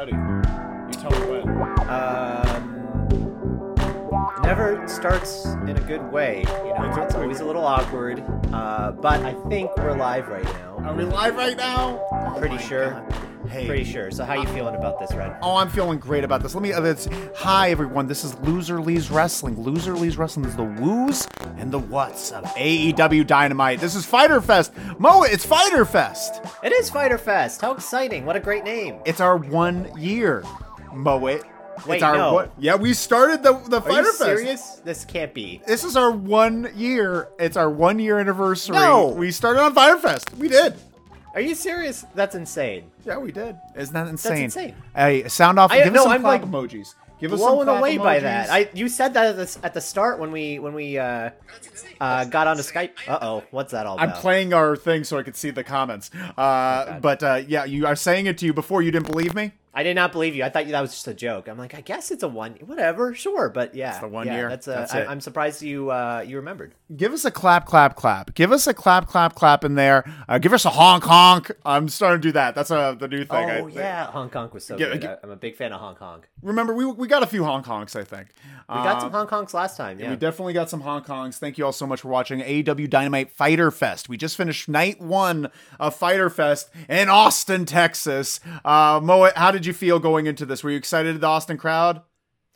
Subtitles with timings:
[0.00, 0.12] ready.
[0.12, 1.48] You tell me when.
[1.90, 3.74] Um,
[4.42, 6.38] never starts in a good way.
[6.38, 8.24] You know, it's always a little awkward.
[8.52, 10.76] Uh, but I think we're live right now.
[10.84, 12.00] Are we live right now?
[12.12, 12.90] Oh Pretty my sure.
[12.92, 13.19] God.
[13.48, 13.66] Hey.
[13.66, 14.10] Pretty sure.
[14.10, 15.36] So how you feeling about this, Red?
[15.42, 16.54] Oh, I'm feeling great about this.
[16.54, 16.72] Let me.
[16.72, 18.06] Uh, it's, hi, everyone.
[18.06, 19.60] This is Loser Lee's Wrestling.
[19.60, 21.26] Loser Lee's Wrestling is the woos
[21.58, 23.80] and the whats of AEW Dynamite.
[23.80, 24.72] This is Fighter Fest.
[24.98, 26.44] Mo, it's Fighter Fest.
[26.62, 27.60] It is Fighter Fest.
[27.60, 28.26] How exciting!
[28.26, 29.00] What a great name.
[29.06, 30.44] It's our one year,
[30.94, 31.42] Moet.
[31.86, 32.32] Wait, it's our no.
[32.34, 34.18] one- yeah, we started the the Are Fighter you Fest.
[34.18, 34.62] serious?
[34.84, 35.62] This can't be.
[35.66, 37.28] This is our one year.
[37.38, 38.76] It's our one year anniversary.
[38.76, 39.08] No.
[39.08, 40.30] We started on Fire Fest.
[40.36, 40.74] We did.
[41.34, 42.04] Are you serious?
[42.14, 42.90] That's insane.
[43.04, 43.56] Yeah, we did.
[43.76, 44.32] Isn't that insane?
[44.32, 44.74] That's insane.
[44.94, 45.70] Hey, sound off.
[45.70, 46.94] I- give no, us some I'm, clap like, emojis.
[47.20, 48.50] Give us some Blown away by that.
[48.50, 51.30] I you said that at the, at the start when we when we uh,
[52.00, 52.92] uh, got onto Skype.
[53.06, 54.08] Uh oh, what's that all about?
[54.08, 56.10] I'm playing our thing so I could see the comments.
[56.36, 58.80] Uh, but uh, yeah, you are saying it to you before.
[58.80, 59.52] You didn't believe me.
[59.72, 60.42] I did not believe you.
[60.42, 61.48] I thought that was just a joke.
[61.48, 64.48] I'm like, I guess it's a one, whatever, sure, but yeah, the one yeah, year.
[64.48, 65.08] That's, uh, That's I, it.
[65.08, 66.74] I'm surprised you uh, you remembered.
[66.96, 68.34] Give us a clap, clap, clap.
[68.34, 70.04] Give us a clap, clap, clap in there.
[70.28, 71.52] Uh, give us a honk, honk.
[71.64, 72.56] I'm starting to do that.
[72.56, 73.48] That's uh, the new thing.
[73.50, 73.76] Oh think.
[73.76, 75.02] yeah, Hong Kong was so Yeah, good.
[75.02, 76.24] gi- I, I'm a big fan of Hong Kong.
[76.42, 77.94] Remember, we we got a few honk honks.
[77.94, 78.28] I think
[78.68, 80.00] We got some Uh, Hong Kongs last time.
[80.00, 81.38] Yeah, We definitely got some Hong Kongs.
[81.38, 84.08] Thank you all so much for watching AEW Dynamite Fighter Fest.
[84.08, 88.40] We just finished night one of Fighter Fest in Austin, Texas.
[88.64, 90.62] Uh, Moet, how did you feel going into this?
[90.64, 92.02] Were you excited at the Austin crowd?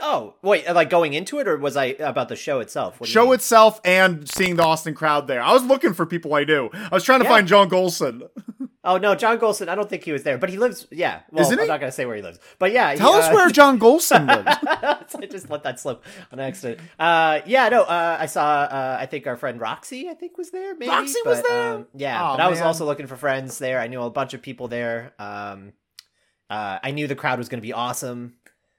[0.00, 2.98] Oh wait, like going into it, or was I about the show itself?
[2.98, 3.34] What Show mean?
[3.34, 5.41] itself and seeing the Austin crowd there.
[5.41, 6.69] I was looking for people I knew.
[6.75, 7.30] I was trying to Yeah.
[7.30, 8.28] find John Golson.
[8.86, 9.69] Oh no, John Golson.
[9.70, 10.86] I don't think he was there, but he lives.
[10.91, 11.69] Yeah, well, Isn't I'm he?
[11.69, 12.94] not gonna say where he lives, but yeah.
[12.94, 14.58] Tell he, us uh, where John Golson lives.
[15.22, 16.80] I just let that slip on accident.
[16.98, 18.44] Uh, yeah, no, uh, I saw.
[18.64, 20.75] Uh, I think our friend Roxy, I think, was there.
[20.75, 21.75] Maybe Roxy was there?
[21.77, 22.66] Um, yeah, Aw, but I was man.
[22.66, 23.80] also looking for friends there.
[23.80, 25.14] I knew a bunch of people there.
[25.19, 25.72] Um,
[26.50, 28.34] uh, I knew the crowd was going to be awesome,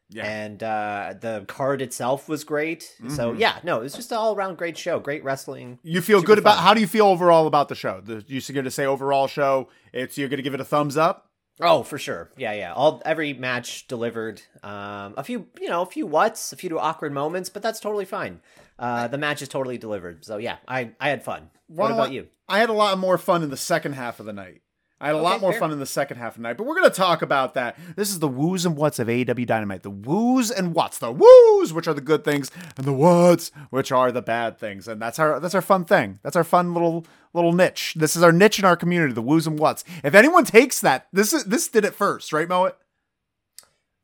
[0.09, 0.25] Yeah.
[0.25, 2.83] and uh, the card itself was great.
[3.09, 3.39] So Mhm.
[3.39, 4.99] yeah, no, it was just an all around great show.
[4.99, 5.79] Great wrestling.
[5.83, 6.63] You feel good about fun.
[6.63, 8.01] how do you feel overall about the show?
[8.01, 9.69] The, you going to say overall show?
[9.93, 11.29] It's you're going to give it a thumbs up.
[11.61, 12.31] Oh, for sure.
[12.35, 12.73] Yeah, yeah.
[12.73, 14.41] All every match delivered.
[14.61, 18.03] Um, a few, you know, a few whats, a few awkward moments, but that's totally
[18.05, 18.41] fine.
[18.77, 20.25] Uh, the match is totally delivered.
[20.25, 21.49] So yeah, I I had fun.
[21.67, 22.27] What about you?
[22.49, 24.61] I had a lot more fun in the second half of the night.
[25.01, 25.59] I had a Okay, lot more fair.
[25.59, 27.77] fun in the second half of the night, but we're going to talk about that.
[27.97, 29.83] This is the woos and whats of AEW Dynamite.
[29.83, 30.99] The woos and whats.
[30.99, 34.87] The woos, which are the good things, and the whats, which are the bad things.
[34.87, 36.19] And that's our that's our fun thing.
[36.23, 37.95] That's our fun little little niche.
[37.97, 39.83] This is our niche in our community, the woos and whats.
[40.03, 42.75] If anyone takes that, this is this did it first, right, Moet?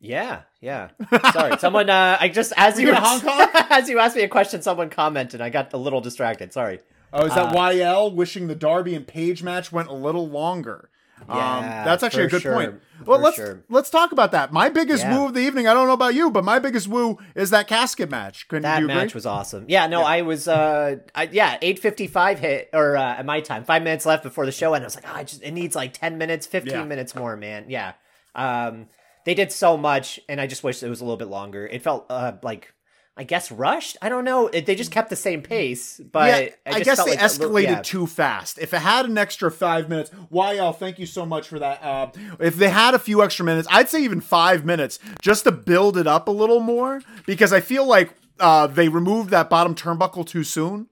[0.04, 0.90] Yeah, yeah.
[1.32, 1.90] Sorry, someone.
[1.90, 3.48] Uh, I just as We you go to Hong Kong?
[3.70, 5.42] as you asked me a question, someone commented.
[5.42, 6.52] I got a little distracted.
[6.52, 6.80] Sorry.
[7.14, 10.90] Oh, is that Uh, YL wishing the Darby and Page match went a little longer?
[11.30, 12.82] um, Yeah, that's actually a good sure, point.
[13.06, 13.64] Well, for let's sure.
[13.70, 14.52] let's talk about that.
[14.52, 15.18] My biggest Yeah.
[15.20, 15.68] woo of the evening.
[15.68, 18.48] I don't know about you, but my biggest woo is that casket match.
[18.48, 19.12] Couldn't That match agree?
[19.20, 19.66] was awesome.
[19.68, 20.48] Yeah, no, I was.
[20.48, 24.24] uh I, Yeah, eight fifty five hit or uh, at my time, five minutes left
[24.24, 26.48] before the show, and I was like, oh, I just it needs like ten minutes,
[26.48, 26.84] fifteen Yeah.
[26.86, 27.66] minutes more, man.
[27.68, 27.94] Yeah.
[28.34, 28.88] Um,
[29.26, 31.68] they did so much, and I just wish it was a little bit longer.
[31.68, 32.74] It felt uh like.
[33.22, 33.98] I guess rushed.
[34.02, 34.50] I don't know.
[34.50, 36.28] They just kept the same pace, but
[36.66, 37.82] yeah, I, I, guess felt they like a little- escalated yeah.
[37.84, 38.58] too fast.
[38.58, 41.84] If it had an extra five minutes, YL, thank you so much for that.
[41.84, 42.08] Uh,
[42.40, 45.98] if they had a few extra minutes, I'd say even five minutes just to build
[45.98, 50.26] it up a little more, because I feel like uh, they removed that bottom turnbuckle
[50.26, 50.88] too soon.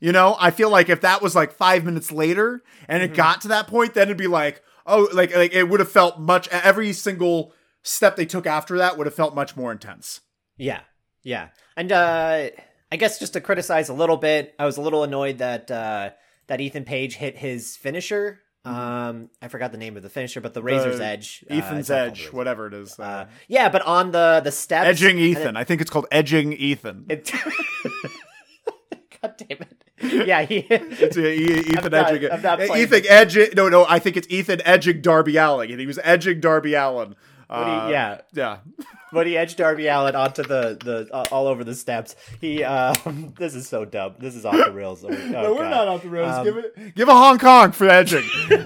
[0.00, 3.16] You know, I feel like if that was like five minutes later and it Mhm.
[3.16, 6.18] got to that point, then it'd be like, oh, like like it would have felt
[6.18, 6.48] much.
[6.48, 7.52] Every single
[7.84, 10.20] step they took after that would have felt much more intense.
[10.56, 10.80] Yeah,
[11.22, 12.48] yeah, and uh,
[12.92, 16.10] I guess just to criticize a little bit, I was a little annoyed that uh,
[16.46, 18.40] that Ethan Page hit his finisher.
[18.64, 21.88] Um, I forgot the name of the finisher, but the Razor's The Edge, uh, Ethan's
[21.88, 22.98] called edge, whatever it is.
[22.98, 25.56] Uh, Uh, yeah, but on the the steps, edging Ethan.
[25.56, 27.06] I think it's called edging Ethan.
[27.10, 27.32] It,
[29.22, 29.84] God damn it!
[30.26, 30.58] Yeah, he.
[30.70, 32.30] It's uh, Ethan not- edging.
[32.30, 33.48] I'm not uh, Ethan edging.
[33.54, 33.84] No, no.
[33.88, 37.16] I think it's Ethan edging Darby Allin, and he was edging Darby Allin.
[37.50, 38.20] Do Uh, yeah.
[38.32, 38.58] yeah.
[39.10, 43.34] when he edged Darby Allin onto the the uh, all over the steps, he um,
[43.38, 44.14] this is so dumb.
[44.20, 45.04] This is off the rails.
[45.04, 45.70] Oh, no, we're God.
[45.70, 46.32] not off the rails.
[46.32, 46.94] Um, give it.
[46.94, 48.24] Give a Hong Kong for edging.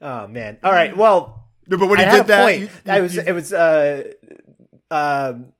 [0.00, 0.58] oh man!
[0.62, 1.48] All right, well.
[1.66, 2.60] no, but when he I did that, point.
[2.62, 4.04] you- I was you- it was uh
[4.90, 5.52] um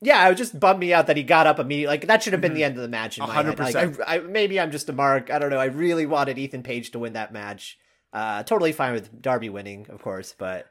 [0.00, 1.92] yeah, it was just bummed me out that he got up immediately.
[1.98, 3.18] Like that should have been the end of the match.
[3.18, 3.30] In Mm-hmm.
[3.30, 3.74] A my hundred head.
[3.74, 4.08] Like, percent.
[4.08, 5.30] I, I, maybe I'm just a mark.
[5.30, 5.58] I don't know.
[5.58, 7.78] I really wanted Ethan Page to win that match.
[8.12, 10.66] Uh, totally fine with Darby winning, of course, but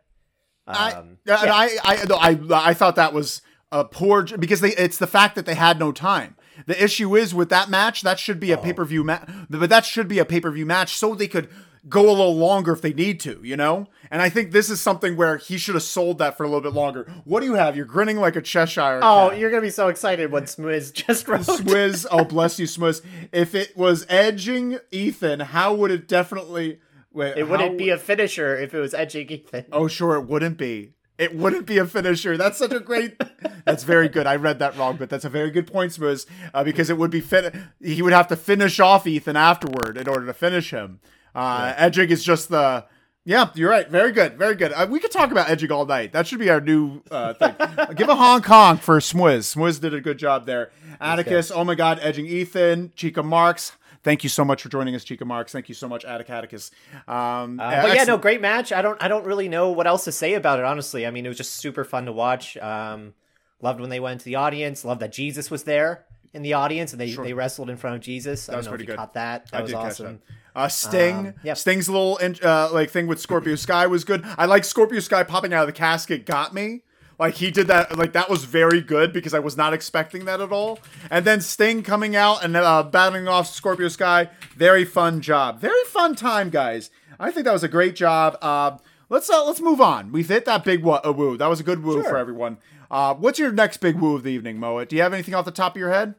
[0.67, 3.41] um, I, yeah, I, I, no, I, I thought that was
[3.71, 4.75] a poor because they.
[4.75, 6.35] It's the fact that they had no time.
[6.67, 8.01] The issue is with that match.
[8.03, 8.61] That should be a Oh.
[8.61, 11.27] pay per view match, but that should be a pay per view match so they
[11.27, 11.49] could
[11.89, 13.87] go a little longer if they need to, you know?
[14.11, 16.61] And I think this is something where he should have sold that for a little
[16.61, 17.11] bit longer.
[17.23, 17.75] What do you have?
[17.75, 18.99] You're grinning like a Cheshire.
[19.01, 19.39] Oh, cat.
[19.39, 21.41] you're gonna be so excited when Smiz just wrote.
[21.41, 22.05] Swizz.
[22.11, 23.01] Oh, bless you, Swizz.
[23.31, 26.79] If it was edging Ethan, how would it definitely?
[27.13, 29.65] Wait, It wouldn't how- be a finisher if it was edging Ethan.
[29.71, 30.93] Oh, sure, it wouldn't be.
[31.17, 32.35] It wouldn't be a finisher.
[32.35, 33.21] That's such a great.
[33.65, 34.25] that's very good.
[34.25, 37.11] I read that wrong, but that's a very good point, Smooth, uh, because it would
[37.11, 40.99] be fin- He would have to finish off Ethan afterward in order to finish him.
[41.35, 42.85] Uh, Edging is just the.
[43.23, 43.87] Yeah, you're right.
[43.87, 44.35] Very good.
[44.39, 44.73] Very good.
[44.73, 46.11] Uh, we could talk about edging all night.
[46.11, 47.53] That should be our new uh, thing.
[47.95, 49.55] Give a Hong Kong for Swizz.
[49.55, 50.71] Swizz did a good job there.
[50.99, 52.93] Atticus, oh my God, edging Ethan.
[52.95, 53.73] Chica Marks.
[54.03, 55.51] Thank you so much for joining us, Chica Marks.
[55.51, 56.71] Thank you so much, Attic Atticus.
[57.07, 58.71] Um, Uh, but yeah, no, great match.
[58.71, 60.65] I don't, I don't really know what else to say about it.
[60.65, 62.57] Honestly, I mean, it was just super fun to watch.
[62.57, 63.13] Um,
[63.61, 64.83] loved when they went to the audience.
[64.83, 68.01] Loved that Jesus was there in the audience and they, they wrestled in front of
[68.01, 68.49] Jesus.
[68.49, 68.95] I don't know if you good.
[68.95, 69.51] caught that.
[69.51, 70.21] That I was awesome.
[70.55, 70.59] that.
[70.59, 71.57] Uh, Sting, Um, yep.
[71.57, 74.23] Sting's little in- uh, like thing with Scorpio Sky was good.
[74.37, 76.81] I like Scorpio Sky popping out of the casket got me.
[77.21, 80.41] Like he did that, like that was very good because I was not expecting that
[80.41, 80.79] at all.
[81.11, 85.83] And then Sting coming out and uh, battling off Scorpio Sky, very fun job, very
[85.85, 86.89] fun time, guys.
[87.19, 88.39] I think that was a great job.
[88.41, 88.79] Uh,
[89.09, 90.11] let's uh, let's move on.
[90.11, 91.37] We've hit that big wo- uh, woo.
[91.37, 92.09] That was a good woo Sure.
[92.09, 92.57] for everyone.
[92.89, 94.89] Uh, what's your next big woo of the evening, Moet?
[94.89, 96.15] Do you have anything off the top of your head?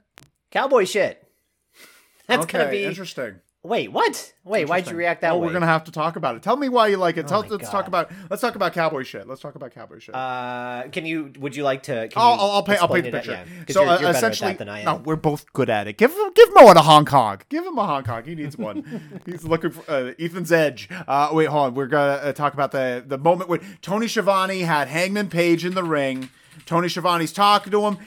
[0.52, 1.26] Cowboy shit.
[2.28, 2.84] That's okay, gonna be.
[2.84, 3.40] interesting.
[3.64, 4.32] Wait, what?
[4.42, 5.46] Wait, why'd you react that well, way?
[5.46, 6.42] we're gonna have to talk about it.
[6.42, 7.28] Tell me why you like it.
[7.28, 9.28] Tell, my let's talk about let's talk about cowboy shit.
[9.28, 10.16] Let's talk about cowboy shit.
[10.16, 11.32] Uh, can you?
[11.38, 12.08] Would you like to?
[12.08, 12.82] Can I'll, I'll, I'll paint.
[12.82, 13.30] I'll paint the picture.
[13.30, 14.84] Yeah, so you're, uh, you're essentially, at that than I am.
[14.86, 15.96] no, we're both good at it.
[15.96, 17.38] Give him, give Mo a Hong Kong.
[17.50, 18.24] Give him a Hong Kong.
[18.24, 19.22] He needs one.
[19.26, 20.88] He's looking for uh, Ethan's edge.
[20.90, 21.74] Uh, wait, hold on.
[21.74, 25.76] We're gonna uh, talk about the the moment when Tony Schiavone had Hangman Page in
[25.76, 26.30] the ring.
[26.66, 27.98] Tony Schiavone's talking to him.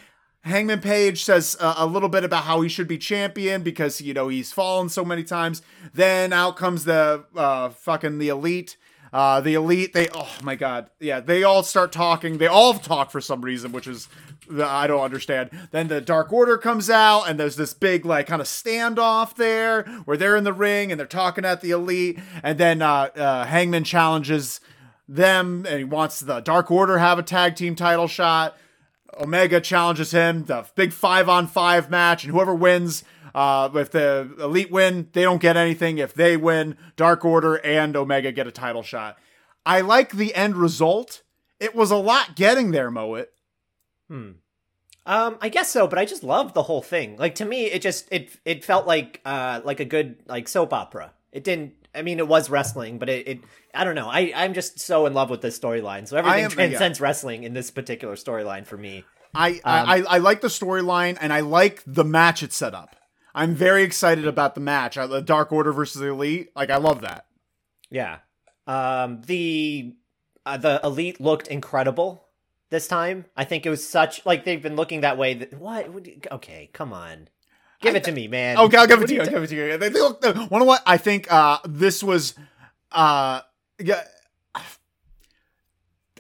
[0.46, 4.14] Hangman Page says uh, a little bit about how he should be champion because you
[4.14, 5.64] know he's fallen so many times.
[5.94, 8.78] Then out comes the uh, fucking the elite.
[9.12, 12.38] Uh, the elite, they oh my god, yeah, they all start talking.
[12.38, 14.08] They all talk for some reason, which is
[14.62, 15.50] I don't understand.
[15.72, 19.84] Then the Dark Order comes out, and there's this big like kind of standoff there
[20.06, 23.46] where they're in the ring and they're talking at the elite, and then uh, uh,
[23.46, 24.60] Hangman challenges
[25.08, 28.58] them, and he wants the Dark Order have a tag team title shot.
[29.20, 33.04] Omega challenges him, the big five on five match, and whoever wins,
[33.34, 35.98] uh, if the Elite win, they don't get anything.
[35.98, 39.18] If they win, Dark Order and Omega get a title shot.
[39.66, 41.24] I like the end result.
[41.60, 43.30] It was a lot getting there, Moet.
[44.10, 44.32] Hmm.
[45.08, 47.16] Um, I guess so, but I just loved the whole thing.
[47.18, 50.74] Like to me, it just it it felt like uh like a good like soap
[50.74, 51.14] opera.
[51.32, 51.74] It didn't.
[51.96, 53.40] I mean, it was wrestling, but it, it
[53.74, 54.10] I don't know.
[54.10, 56.08] I I'm just so in love with this storyline.
[56.08, 56.56] So everything am- yeah.
[56.56, 59.04] transcends wrestling in this particular storyline for me.
[59.34, 62.96] I, I, I I like the storyline and I like the match it set up.
[63.34, 64.98] I'm very excited about the match.
[64.98, 66.52] Uh, The Dark Order versus the Elite.
[66.56, 67.26] Like I love that.
[67.90, 68.20] Yeah.
[68.66, 69.96] Um, the
[70.46, 72.28] uh, the elite looked incredible
[72.70, 73.26] this time.
[73.36, 75.34] I think it was such like they've been looking that way.
[75.36, 75.90] That, what?
[76.32, 77.30] Okay, come on,
[77.86, 78.58] give it to me, man.
[78.58, 79.22] Okay, I'll give it to you.
[79.22, 79.78] I'll give it to you.
[79.78, 80.22] They, look.
[80.22, 80.84] They, what?
[80.86, 82.34] I think uh, this was.
[82.92, 83.42] Uh,
[83.80, 84.02] yeah.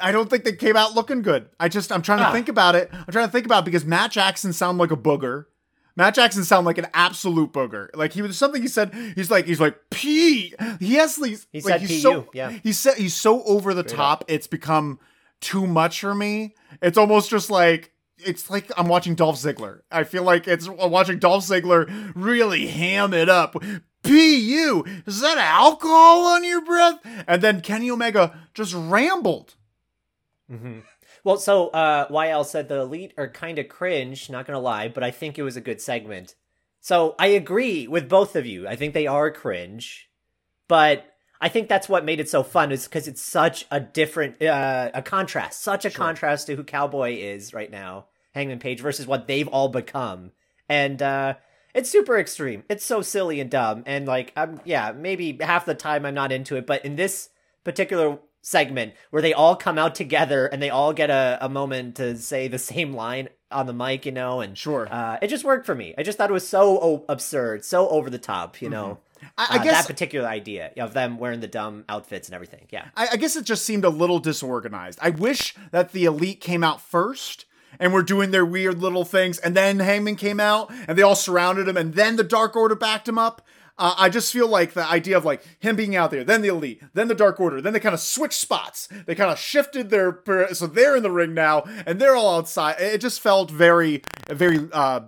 [0.01, 1.47] I don't think they came out looking good.
[1.59, 2.31] I just I'm trying to Ah.
[2.33, 2.89] think about it.
[2.91, 5.45] I'm trying to think about it because Matt Jackson sound like a booger.
[5.95, 7.87] Matt Jackson sound like an absolute booger.
[7.95, 8.93] Like he was something he said.
[9.15, 10.53] He's like he's like P.
[10.79, 11.47] He has these.
[11.53, 12.49] He like, said he's PU, So, yeah.
[12.63, 14.25] He said he's so over the top.
[14.27, 14.99] It's become
[15.39, 16.55] too much for me.
[16.81, 17.93] It's almost just like
[18.25, 19.81] it's like I'm watching Dolph Ziggler.
[19.91, 23.55] I feel like it's I'm watching Dolph Ziggler really ham it up.
[24.03, 26.99] Pu, is that alcohol on your breath?
[27.27, 29.55] And then Kenny Omega just rambled.
[30.51, 30.83] Mhm.
[31.23, 34.29] Well, so uh, YL said the elite are kind of cringe.
[34.29, 36.35] Not gonna lie, but I think it was a good segment.
[36.81, 38.67] So I agree with both of you.
[38.67, 40.07] I think they are cringe,
[40.67, 44.41] but I think that's what made it so fun is because it's such a different,
[44.41, 48.05] uh, a contrast, such a contrast to who Cowboy is right now,
[48.35, 50.31] Hangman Page versus what they've all become,
[50.69, 51.33] and uh,
[51.73, 52.63] it's super extreme.
[52.69, 56.31] It's so silly and dumb, and like, I'm yeah, maybe half the time I'm not
[56.31, 57.29] into it, but in this
[57.63, 61.95] particular segment where they all come out together and they all get a, a moment
[61.95, 64.87] to say the same line on the mic, you know, and Sure.
[64.91, 65.95] uh, it just worked for me.
[65.97, 68.99] I just thought it was so o- absurd, so over the top, you know.
[69.35, 72.67] I, I Uh, guess that particular idea of them wearing the dumb outfits and everything.
[72.69, 72.85] Yeah.
[72.95, 74.99] I, I guess it just seemed a little disorganized.
[75.01, 77.45] I wish that the elite came out first
[77.79, 81.15] and were doing their weird little things, and then Hangman came out and they all
[81.15, 83.41] surrounded him, and then the Dark Order backed him up.
[83.77, 86.47] Uh, I just feel like the idea of like him being out there, then the
[86.47, 88.87] elite, then the Dark Order, then they kind of switched spots.
[89.05, 90.21] They kind of shifted their
[90.53, 92.75] so they're in the ring now and they're all outside.
[92.79, 94.69] It just felt very, very.
[94.71, 95.01] uh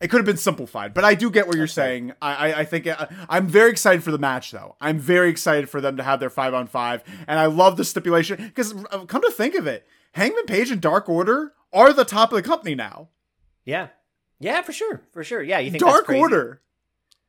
[0.00, 2.12] It could have been simplified, but I do get what you're saying.
[2.22, 4.76] I, I, I think uh, I'm very excited for the match, though.
[4.78, 7.84] I'm very excited for them to have their five on five, and I love the
[7.84, 8.74] stipulation because
[9.08, 12.42] come to think of it, Hangman Page and Dark Order are the top of the
[12.42, 13.10] company now.
[13.66, 13.88] Yeah,
[14.40, 15.42] yeah, for sure, for sure.
[15.42, 16.62] Yeah, you think Dark Order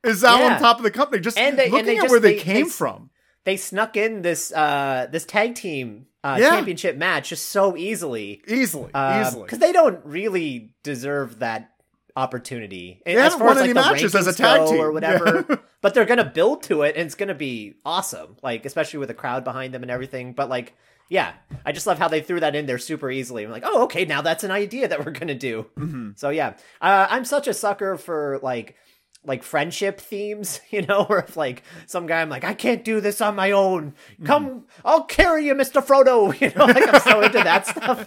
[0.02, 0.54] is now yeah.
[0.54, 1.20] on top of the company?
[1.20, 3.10] Just and they, looking and they at just, where they, they came they, from.
[3.44, 6.50] They snuck in this uh this tag team uh, yeah.
[6.50, 11.72] championship match just so easily, easily, uh, easily, because they don't really deserve that
[12.16, 15.44] opportunity they as far as like the matches as a tag team or whatever.
[15.48, 15.56] Yeah.
[15.82, 18.36] but they're gonna build to it, and it's gonna be awesome.
[18.42, 20.32] Like especially with a crowd behind them and everything.
[20.32, 20.74] But like,
[21.08, 21.32] yeah,
[21.64, 23.44] I just love how they threw that in there super easily.
[23.44, 25.66] I'm like, oh, okay, now that's an idea that we're gonna do.
[25.76, 26.10] Mm-hmm.
[26.16, 28.76] So yeah, uh, I'm such a sucker for like
[29.28, 33.00] like friendship themes, you know, where if like some guy I'm like, I can't do
[33.00, 33.94] this on my own.
[34.24, 34.62] Come, mm.
[34.84, 35.84] I'll carry you, Mr.
[35.84, 36.08] Frodo.
[36.38, 38.06] You know, like I'm so into that stuff.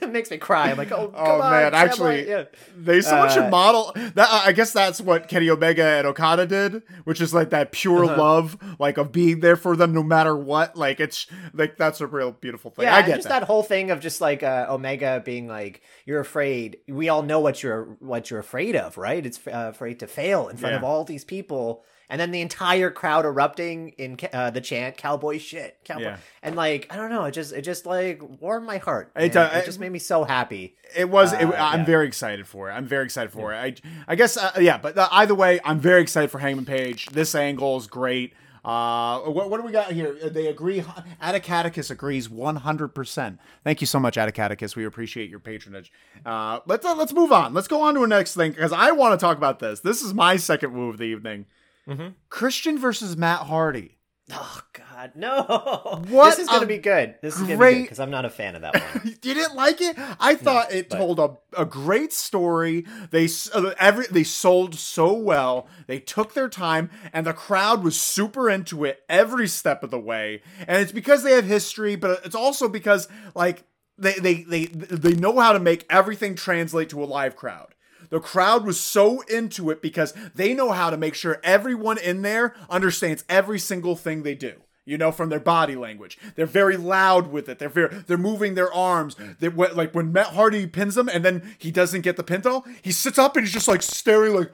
[0.00, 0.70] it makes me cry.
[0.70, 2.44] I'm like, oh, oh man, actually, yeah.
[2.76, 4.28] they someone uh, should model that.
[4.30, 8.16] I guess that's what Kenny Omega and Okada did, which is like that pure uh-huh.
[8.16, 10.76] love, like of being there for them no matter what.
[10.76, 12.84] Like it's like that's a real beautiful thing.
[12.84, 13.40] Yeah, I get just that.
[13.40, 16.78] that whole thing of just like uh, Omega being like, you're afraid.
[16.88, 19.24] We all know what you're what you're afraid of, right?
[19.24, 20.78] It's uh, afraid to fail in front yeah.
[20.78, 25.38] of all these people and then the entire crowd erupting in uh, the chant "cowboy
[25.38, 26.16] shit," cowboy, yeah.
[26.42, 29.10] and like I don't know, it just it just like warmed my heart.
[29.16, 30.76] It, uh, it, just made me so happy.
[30.94, 31.32] It was.
[31.32, 31.86] Uh, it, I'm yeah.
[31.86, 32.74] very excited for it.
[32.74, 33.64] I'm very excited for yeah.
[33.64, 33.80] it.
[33.82, 37.06] I I guess uh, yeah, but uh, either way, I'm very excited for Hangman Page.
[37.06, 38.34] This angle is great.
[38.64, 40.14] Uh, what, what do we got here?
[40.14, 40.80] They agree.
[41.22, 43.38] Atticatticus agrees 100%.
[43.64, 44.76] Thank you so much, Atticatticus.
[44.76, 45.90] We appreciate your patronage.
[46.24, 47.54] Uh, let's uh, let's move on.
[47.54, 49.80] Let's go on to a next thing because I want to talk about this.
[49.80, 51.46] This is my second move of the evening.
[51.88, 52.08] Mm-hmm.
[52.28, 53.98] Christian versus Matt Hardy.
[54.30, 56.02] Oh God, no!
[56.08, 57.16] What this is going to be good.
[57.22, 59.06] This is going to be because I'm not a fan of that one.
[59.22, 59.96] you didn't like it?
[60.20, 60.96] I thought no, it but...
[60.96, 62.86] told a, a great story.
[63.10, 65.66] They uh, every they sold so well.
[65.86, 69.98] They took their time, and the crowd was super into it every step of the
[69.98, 70.42] way.
[70.66, 73.64] And it's because they have history, but it's also because like
[73.98, 77.74] they they they they know how to make everything translate to a live crowd.
[78.10, 82.20] The crowd was so into it because they know how to make sure everyone in
[82.20, 86.18] there understands every single thing they do you know from their body language.
[86.34, 87.58] They're very loud with it.
[87.58, 89.16] They're very they're moving their arms.
[89.40, 92.92] They like when matt hardy pins him and then he doesn't get the pinto he
[92.92, 94.52] sits up and he's just like staring like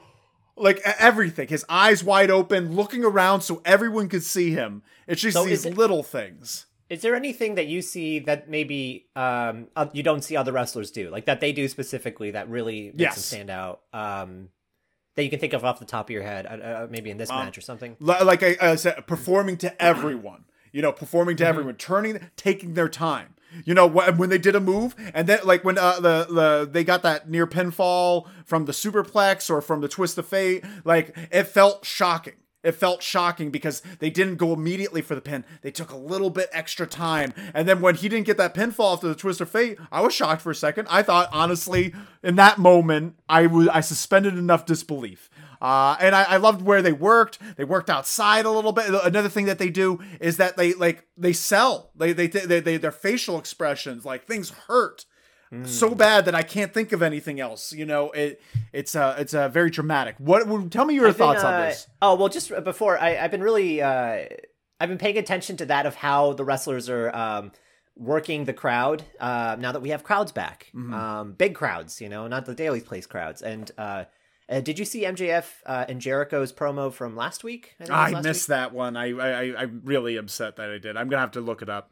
[0.56, 1.48] like everything.
[1.48, 4.82] His eyes wide open looking around so everyone could see him.
[5.06, 6.66] It's just so these it, little things.
[6.90, 11.10] Is there anything that you see that maybe um, you don't see other wrestlers do,
[11.10, 13.14] like that they do specifically that really makes yes.
[13.14, 13.82] them stand out?
[13.92, 14.48] Um,
[15.18, 17.16] that you can think of off the top of your head, uh, uh maybe in
[17.16, 17.96] this um, match or something.
[17.98, 20.44] Like I, I, said, performing to everyone.
[20.70, 21.48] You know, performing to mm-hmm.
[21.48, 23.34] everyone, turning, taking their time.
[23.64, 26.84] You know when they did a move, and then like when uh, the the they
[26.84, 31.44] got that near pinfall from the superplex or from the twist of fate, like it
[31.44, 32.34] felt shocking
[32.68, 35.44] it felt shocking because they didn't go immediately for the pin.
[35.62, 37.32] They took a little bit extra time.
[37.54, 40.14] And then when he didn't get that pinfall after the twist of fate, I was
[40.14, 40.86] shocked for a second.
[40.90, 45.30] I thought, honestly, in that moment, I was I suspended enough disbelief.
[45.60, 47.38] Uh, and I, I loved where they worked.
[47.56, 48.88] They worked outside a little bit.
[48.88, 51.90] Another thing that they do is that they like they sell.
[51.96, 55.04] They they they, they their facial expressions like things hurt
[55.64, 57.72] so bad that I can't think of anything else.
[57.72, 58.40] You know, it
[58.72, 60.16] it's uh it's uh, very dramatic.
[60.18, 61.86] What tell me your I've thoughts been, uh, on this?
[62.02, 64.26] Oh well, just before I I've been really uh
[64.80, 67.52] I've been paying attention to that of how the wrestlers are um
[67.96, 70.94] working the crowd uh now that we have crowds back mm-hmm.
[70.94, 74.04] um big crowds you know not the Daily's Place crowds and uh
[74.48, 77.74] uh, did you see MJF uh, and Jericho's promo from last week?
[77.80, 78.56] I, I last missed week?
[78.56, 78.96] that one.
[78.96, 80.96] I, I I'm really upset that I did.
[80.96, 81.90] I'm gonna have to look it up.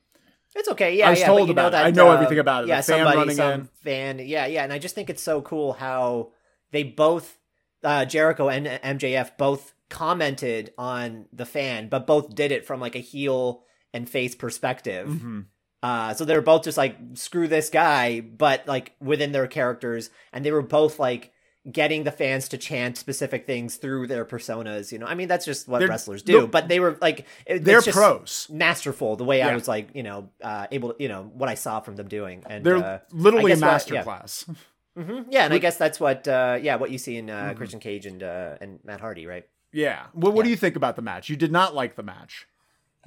[0.55, 0.97] It's okay.
[0.97, 1.89] Yeah, I was yeah, told about know that, it.
[1.89, 2.69] I know uh, everything about it.
[2.69, 3.69] Yeah, the fan somebody, running some in.
[3.83, 4.19] fan.
[4.21, 6.33] Yeah, yeah, and I just think it's so cool how
[6.71, 7.37] they both,
[7.85, 12.97] uh, Jericho and MJF, both commented on the fan, but both did it from like
[12.97, 15.09] a heel and face perspective.
[15.09, 15.41] Mm-hmm.
[15.83, 20.11] Uh, so they were both just like screw this guy, but like within their characters,
[20.33, 21.33] and they were both like
[21.71, 24.93] getting the fans to chant specific things through their personas.
[24.93, 26.47] You know, I mean, that's just what they're, wrestlers do.
[26.47, 29.17] But they were like, it, they're pros, masterful.
[29.17, 29.49] The way yeah.
[29.49, 32.09] I was like, you know, uh, able to, you know, what I saw from them
[32.09, 34.49] doing, and they're uh, literally a masterclass.
[34.49, 34.55] Yeah.
[34.97, 35.31] Mm-hmm.
[35.31, 37.59] yeah, and I guess that's what, uh, yeah, what you see in uh, mm-hmm.
[37.59, 39.47] Christian Cage and uh, and Matt Hardy, right?
[39.73, 40.07] Yeah.
[40.15, 40.45] Well, what yeah.
[40.45, 41.29] do you think about the match?
[41.29, 42.47] You did not like the match.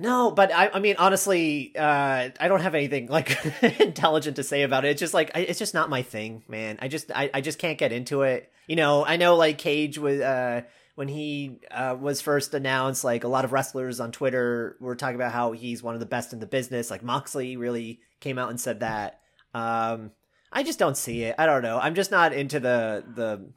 [0.01, 3.37] No, but I, I mean, honestly, uh, I don't have anything like
[3.81, 4.91] intelligent to say about it.
[4.91, 6.79] It's just like I, it's just not my thing, man.
[6.81, 8.49] I just I, I just can't get into it.
[8.65, 10.61] You know, I know like Cage was uh,
[10.95, 13.03] when he uh, was first announced.
[13.03, 16.05] Like a lot of wrestlers on Twitter were talking about how he's one of the
[16.05, 16.89] best in the business.
[16.89, 19.19] Like Moxley really came out and said that.
[19.53, 20.11] Um,
[20.49, 21.35] I just don't see it.
[21.37, 21.77] I don't know.
[21.77, 23.51] I'm just not into the the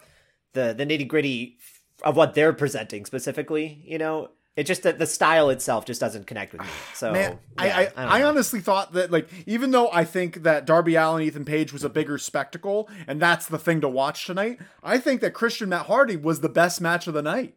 [0.54, 1.58] the the nitty gritty
[2.02, 3.80] of what they're presenting specifically.
[3.84, 6.66] You know, it just the, the style itself just doesn't connect with me.
[6.94, 10.42] So Man, yeah, I I, don't I honestly thought that like even though I think
[10.42, 14.26] that Darby Allin Ethan Page was a bigger spectacle and that's the thing to watch
[14.26, 17.54] tonight, I think that Christian Matt Hardy was the best match of the night.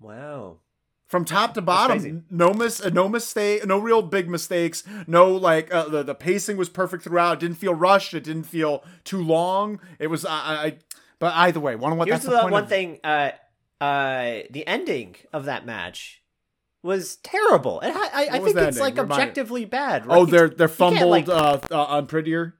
[0.00, 0.58] wow.
[1.06, 4.82] From top to bottom, no mis uh, no mistake, no real big mistakes.
[5.06, 7.34] No like uh, the the pacing was perfect throughout.
[7.34, 8.14] It didn't feel rushed.
[8.14, 9.78] It didn't feel too long.
[10.00, 10.30] It was I.
[10.64, 10.78] I
[11.20, 12.98] but either way, one what Here's that's the, the one of- thing.
[13.04, 13.30] Uh,
[13.84, 16.22] uh, the ending of that match
[16.82, 17.80] was terrible.
[17.80, 18.80] It ha- I, I think it's ending?
[18.82, 20.04] like Remind objectively bad.
[20.08, 22.54] Oh, they're they're fumbled like- uh, uh, on Unprettier.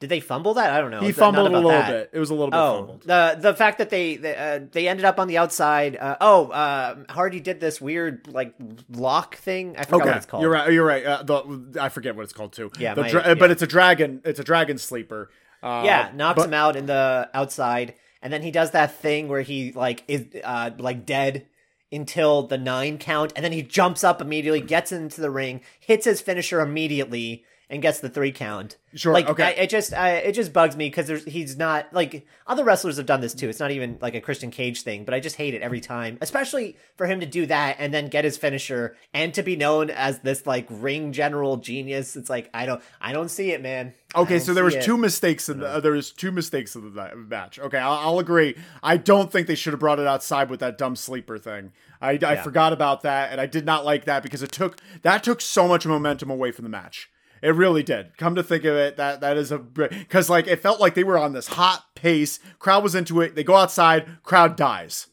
[0.00, 0.72] Did they fumble that?
[0.72, 0.98] I don't know.
[1.00, 1.88] He fumbled a little that.
[1.88, 2.10] bit.
[2.12, 3.02] It was a little bit Oh, fumbled.
[3.02, 5.94] the the fact that they they, uh, they ended up on the outside.
[5.96, 8.52] Uh, oh, uh, Hardy did this weird like
[8.90, 9.76] lock thing.
[9.78, 10.42] I forgot what it's called.
[10.42, 10.72] you're right.
[10.72, 11.04] You're right.
[11.06, 12.72] Uh, the, I forget what it's called too.
[12.80, 13.34] Yeah, my- dra- yeah.
[13.34, 14.20] but it's a dragon.
[14.24, 15.30] It's a dragon sleeper.
[15.62, 19.28] Uh, yeah, knocks but- him out in the outside, and then he does that thing
[19.28, 21.46] where he like is uh like dead
[21.90, 26.06] until the nine count, and then he jumps up immediately, gets into the ring, hits
[26.06, 28.76] his finisher immediately, and gets the three count.
[28.94, 29.44] Sure, Like okay.
[29.44, 32.98] I, it just I, it just bugs me because there's he's not like other wrestlers
[32.98, 33.48] have done this too.
[33.48, 36.18] It's not even like a Christian Cage thing, but I just hate it every time,
[36.20, 39.88] especially for him to do that and then get his finisher and to be known
[39.88, 42.14] as this like ring general genius.
[42.14, 43.94] It's like I don't I don't see it, man.
[44.14, 44.82] Okay, so there was it.
[44.82, 47.58] two mistakes in the, uh, there was two mistakes in the match.
[47.58, 48.54] Okay, I'll, I'll agree.
[48.82, 51.72] I don't think they should have brought it outside with that dumb sleeper thing.
[52.02, 52.42] I, I Yeah.
[52.42, 55.66] forgot about that, and I did not like that because it took that took so
[55.66, 57.08] much momentum away from the match.
[57.42, 58.16] It really did.
[58.16, 61.02] Come to think of it, that that is a because like it felt like they
[61.04, 62.38] were on this hot pace.
[62.60, 63.34] Crowd was into it.
[63.34, 64.06] They go outside.
[64.22, 65.08] Crowd dies.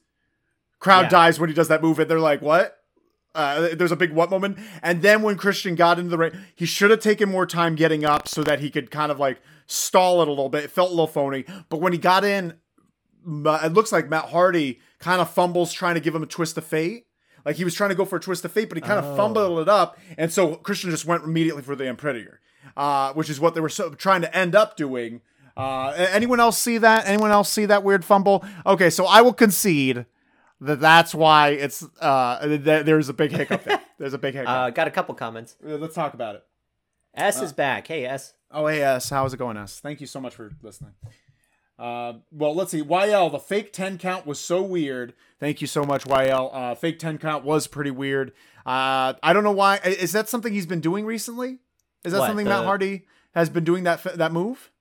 [0.79, 1.09] Crowd Yeah.
[1.09, 2.75] dies when he does that move, and they're like, "What?"
[3.35, 6.65] Uh, there's a big what moment, and then when Christian got into the ring, he
[6.65, 10.21] should have taken more time getting up so that he could kind of like stall
[10.21, 10.63] it a little bit.
[10.63, 12.53] It felt a little phony, but when he got in,
[13.25, 16.63] it looks like Matt Hardy kind of fumbles trying to give him a twist of
[16.65, 17.05] fate.
[17.45, 19.09] Like he was trying to go for a twist of fate, but he kind Oh.
[19.11, 22.39] of fumbled it up, and so Christian just went immediately for the Unprettier,
[22.77, 25.21] uh, which is what they were so trying to end up doing.
[25.57, 27.05] Uh, anyone else see that?
[27.07, 28.45] Anyone else see that weird fumble?
[28.65, 30.05] Okay, so I will concede
[30.61, 33.81] that that's why it's uh, th- there's a big hiccup there.
[33.97, 34.49] There's a big hiccup.
[34.49, 35.57] Uh, got a couple comments.
[35.61, 36.45] Let's talk about it.
[37.13, 37.85] S Uh, is back.
[37.87, 38.33] Hey S.
[38.51, 39.09] Oh, hey, S.
[39.09, 39.79] How's it going, S?
[39.81, 40.93] Thank you so much for listening.
[41.79, 42.81] Uh, well, let's see.
[42.83, 45.13] YL, the fake 10 count was so weird.
[45.39, 46.49] Thank you so much, YL.
[46.53, 48.33] Uh, fake 10 count was pretty weird.
[48.65, 49.77] Uh, I don't know why.
[49.85, 51.59] Is that something he's been doing recently?
[52.03, 54.71] Is that What, something the- Matt Hardy has been doing that that move?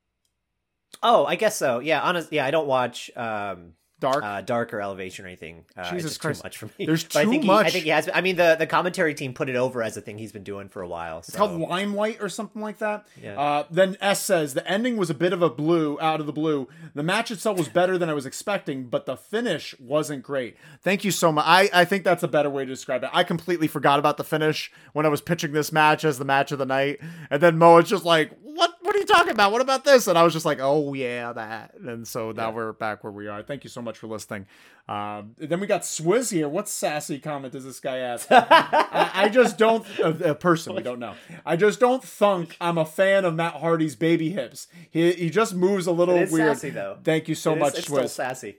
[1.02, 1.78] Oh, I guess so.
[1.78, 2.32] Yeah, honest.
[2.32, 4.22] Yeah, I don't watch um Dark.
[4.22, 5.64] uh, dark or elevation or anything.
[5.76, 6.40] Uh, it's Jesus just Christ.
[6.42, 6.86] too much for me.
[6.86, 7.64] There's But I too think much.
[7.64, 8.08] He, I think he has.
[8.14, 10.68] I mean, the the commentary team put it over as a thing he's been doing
[10.68, 11.18] for a while.
[11.18, 11.38] It's So.
[11.38, 13.06] called Limelight or something like that.
[13.20, 13.40] Yeah.
[13.40, 16.32] Uh, then S says the ending was a bit of a blue out of the
[16.32, 16.68] blue.
[16.94, 20.56] The match itself was better than I was expecting, but the finish wasn't great.
[20.82, 21.44] Thank you so much.
[21.46, 23.10] I, I think that's a better way to describe it.
[23.12, 26.52] I completely forgot about the finish when I was pitching this match as the match
[26.52, 28.74] of the night, and then Mo is just like, "What?
[29.08, 29.52] What are you talking about?
[29.52, 32.54] What about this?" And I was just like, "Oh yeah, that." And so now Yeah.
[32.54, 33.42] we're back where we are.
[33.42, 34.46] Thank you so much for listening.
[34.88, 36.48] Um, then we got Swizz here.
[36.48, 38.26] What sassy comment does this guy ask?
[38.30, 39.86] I, I just don't.
[39.98, 41.14] A, a person we don't know.
[41.44, 42.56] I just don't thunk.
[42.60, 44.66] I'm a fan of Matt Hardy's baby hips.
[44.90, 46.56] He he just moves a little It is weird.
[46.56, 46.98] sassy, though.
[47.02, 48.08] Thank you so It is- much, It's still Swizz.
[48.10, 48.58] sassy.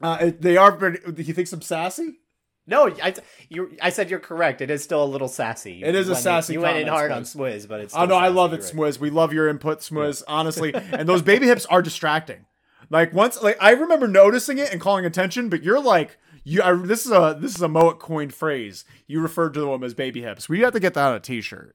[0.00, 0.72] Uh, they are.
[0.72, 2.18] Pretty, he thinks I'm sassy.
[2.66, 3.14] No, I
[3.48, 4.60] you I said you're correct.
[4.60, 5.72] It is still a little sassy.
[5.74, 7.64] You It is a sassy You went in hard on Swizz.
[7.64, 7.94] Swizz, but it's.
[7.94, 8.72] Oh no, I love it, right.
[8.72, 9.00] Swizz.
[9.00, 10.22] We love your input, Swizz.
[10.28, 12.46] Honestly, and those baby hips are distracting.
[12.88, 16.62] Like once, like I remember noticing it and calling attention, but you're like, you.
[16.62, 18.84] I, this is a this is a Moet coined phrase.
[19.08, 20.48] You referred to them as baby hips.
[20.48, 21.74] We have to get that on a T-shirt.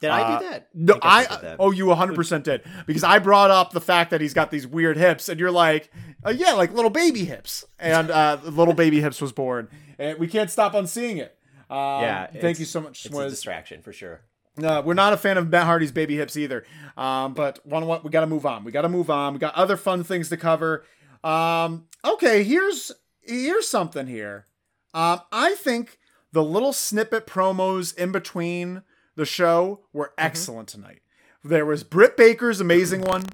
[0.00, 0.68] Did I Uh, do that?
[0.74, 1.24] No, I.
[1.26, 1.56] did that.
[1.58, 4.66] oh, you 100 percent did because I brought up the fact that he's got these
[4.66, 5.90] weird hips, and you're like,
[6.24, 10.28] uh, yeah, like little baby hips, and uh, little baby hips was born, and we
[10.28, 11.36] can't stop on seeing it.
[11.70, 12.26] Um, yeah.
[12.40, 14.22] thank you so much, It's a distraction for sure.
[14.56, 16.64] No, we're not a fan of Matt Hardy's baby hips either.
[16.96, 18.64] Um, but one what we got to move on.
[18.64, 19.32] We got to move on.
[19.34, 20.84] We got other fun things to cover.
[21.22, 24.46] Um, okay, here's here's something here.
[24.94, 25.98] Um, I think
[26.32, 28.82] the little snippet promos in between
[29.18, 31.00] the show were excellent tonight.
[31.42, 33.24] There was Britt Baker's amazing one.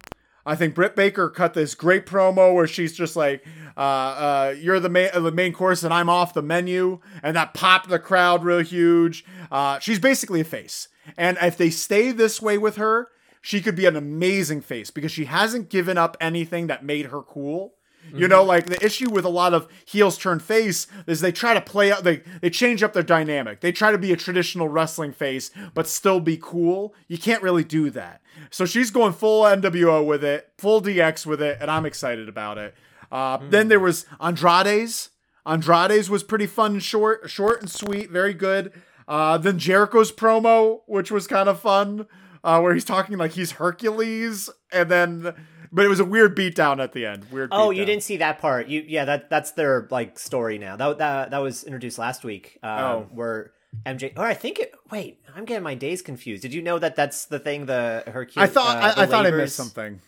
[0.46, 3.44] I think Britt Baker cut this great promo where she's just like,
[3.76, 7.52] uh, uh, "You're the main the main course, and I'm off the menu," and that
[7.52, 9.26] popped the crowd real huge.
[9.52, 13.08] Uh, she's basically a face, and if they stay this way with her,
[13.42, 17.20] she could be an amazing face because she hasn't given up anything that made her
[17.20, 17.74] cool.
[18.12, 21.54] You know, like the issue with a lot of heels turn face is they try
[21.54, 23.60] to play out they they change up their dynamic.
[23.60, 26.94] They try to be a traditional wrestling face but still be cool.
[27.08, 28.20] You can't really do that.
[28.50, 32.58] So she's going full NWO with it, full DX with it, and I'm excited about
[32.58, 32.74] it.
[33.10, 35.10] Uh, Then there was Andrade's.
[35.46, 38.72] Andrade's was pretty fun, short, short and sweet, very good.
[39.06, 42.06] Uh, then Jericho's promo, which was kind of fun,
[42.42, 45.34] uh, where he's talking like he's Hercules, and then,
[45.74, 47.26] but it was a weird beatdown at the end.
[47.30, 47.50] Weird.
[47.52, 48.68] Oh, you didn't see that part.
[48.68, 50.76] You yeah, that that's their like story now.
[50.76, 52.58] That that that was introduced last week.
[52.62, 53.06] Um, Oh.
[53.12, 53.52] where
[53.84, 54.72] MJ or I think it.
[54.90, 56.42] Wait, I'm getting my days confused.
[56.42, 57.66] Did you know that that's the thing?
[57.66, 58.48] The Hercules.
[58.48, 60.00] I thought uh, I, I thought I missed something.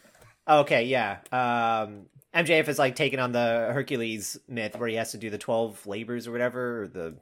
[0.47, 1.19] Oh, okay, yeah.
[1.33, 5.39] Um, MJF is like taking on the Hercules myth where he has to do the
[5.39, 6.83] twelve labors or whatever.
[6.83, 7.17] Or the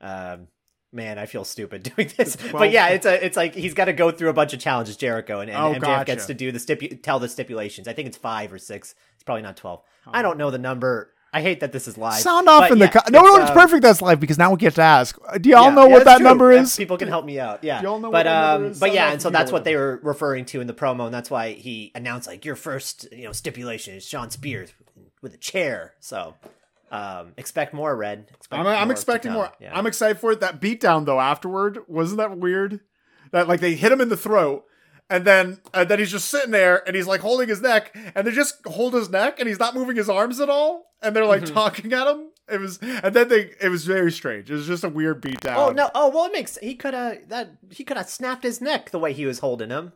[0.00, 0.48] um,
[0.94, 3.86] man, I feel stupid doing this, The but yeah, it's a it's like he's got
[3.86, 6.04] to go through a bunch of challenges, Jericho, and, and Oh, MJF gotcha.
[6.04, 7.88] gets to do the stipu- tell the stipulations.
[7.88, 8.94] I think it's five or six.
[9.14, 9.82] It's probably not twelve.
[10.06, 11.10] I don't know the number.
[11.32, 12.20] I hate that this is live.
[12.20, 13.82] Sound off in the yeah, co- no, no, it's uh, perfect.
[13.82, 15.18] That's live because now we get to ask.
[15.40, 16.24] Do y'all yeah, know yeah, what that true.
[16.24, 16.76] number is?
[16.76, 17.64] People can help me out.
[17.64, 17.82] Yeah.
[17.82, 20.60] Y'all know but um, but yeah, and so that's what what they were referring to
[20.60, 24.06] in the promo, and that's why he announced like your first, you know, stipulation is
[24.06, 24.72] Shawn Spears
[25.22, 25.94] with a chair.
[25.98, 26.34] So
[26.94, 28.26] um, expect more, Red.
[28.34, 29.50] Expect I'm, I'm expecting more.
[29.60, 29.76] Yeah.
[29.76, 30.40] I'm excited for it.
[30.40, 32.80] That beatdown though afterward wasn't that weird?
[33.32, 34.64] That like they hit him in the throat,
[35.10, 38.26] and then and then he's just sitting there and he's like holding his neck, and
[38.26, 41.26] they just hold his neck, and he's not moving his arms at all, and they're
[41.26, 41.52] like Mhm.
[41.52, 42.30] talking at him.
[42.46, 44.50] It was, and then they, it was very strange.
[44.50, 45.56] It was just a weird beatdown.
[45.56, 45.90] Oh no!
[45.94, 48.98] Oh well, it makes he could have that he could have snapped his neck the
[48.98, 49.94] way he was holding him.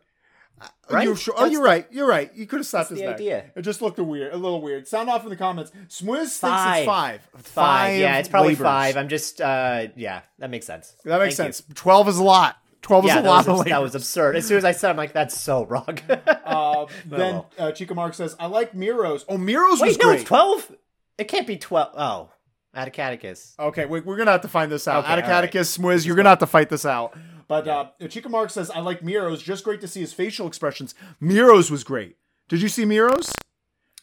[0.90, 1.04] Right?
[1.04, 1.86] You're sure, oh, you're right.
[1.90, 2.30] You're right.
[2.34, 3.14] You could have slapped That's his the neck.
[3.16, 3.44] idea.
[3.56, 4.86] It just looked a weird, a little weird.
[4.88, 5.70] Sound off in the comments.
[5.88, 6.78] Swizz thinks Five.
[6.78, 7.20] it's five.
[7.42, 7.98] Five.
[8.00, 8.64] Yeah, it's probably labors.
[8.64, 8.96] five.
[8.96, 10.94] I'm just uh yeah, that makes sense.
[11.04, 11.52] That makes Thank you.
[11.52, 11.62] sense.
[11.74, 12.56] Twelve is a lot.
[12.80, 14.36] Twelve Yeah, is a that lot was, that was absurd.
[14.36, 15.98] As soon as I said, I'm like, that's so wrong.
[16.48, 20.20] Uh, then uh, Chica Mark says, "I like Miro's." Oh, Miro's was Wait, no, great.
[20.20, 20.72] it's twelve.
[21.18, 21.90] It can't be twelve.
[21.96, 22.30] Oh,
[22.74, 23.54] Atticus.
[23.58, 25.04] okay, we, we're gonna have to find this out.
[25.04, 27.16] Okay, Atticus, Swizz, you're gonna have to fight this out.
[27.48, 29.42] But uh, Chica Mark says, "I like Miro's.
[29.42, 30.94] Just great to see his facial expressions.
[31.18, 32.16] Miro's was great.
[32.48, 33.32] Did you see Miro's?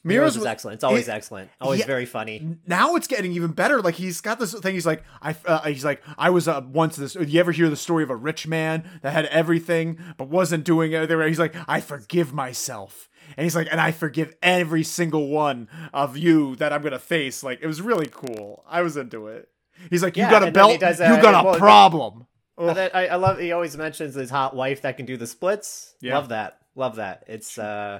[0.06, 0.76] Miro's is excellent.
[0.76, 1.50] It's always he- excellent.
[1.60, 1.88] Always yeah.
[1.88, 2.58] very funny.
[2.68, 3.82] now it's getting even better.
[3.82, 4.74] Like he's got this thing.
[4.74, 5.36] He's like, I.
[5.46, 7.16] Uh, he's like, I was uh, once this.
[7.16, 10.92] You ever hear the story of a rich man that had everything but wasn't doing
[10.94, 11.10] it?
[11.28, 16.18] He's like, I forgive myself, and he's like, and I forgive every single one of
[16.18, 17.44] you that I'm gonna face.
[17.44, 18.64] Like it was really cool.
[18.68, 19.50] I was into it.
[19.90, 20.80] He's like, you Yeah, got a and then he belt.
[20.80, 22.28] does, you uh, got a well, problem.
[22.58, 23.40] I, I love.
[23.40, 25.96] He always mentions his hot wife that can do the splits.
[26.02, 26.16] Yeah.
[26.16, 26.60] Love that.
[26.76, 27.24] Love that.
[27.28, 28.00] It's uh,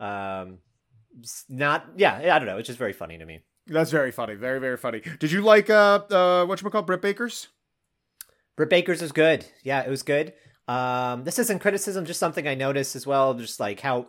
[0.00, 0.58] um,
[1.48, 1.86] not.
[1.96, 2.58] Yeah, I don't know.
[2.58, 3.40] It's just very funny to me.
[3.66, 4.34] That's very funny.
[4.34, 5.02] Very very funny.
[5.18, 7.48] Did you like uh uh what you call Britt Baker's?
[8.56, 9.44] Britt Baker's was good.
[9.64, 10.32] Yeah, it was good.
[10.68, 13.34] Um, this isn't criticism, just something I noticed as well.
[13.34, 14.06] Just like how,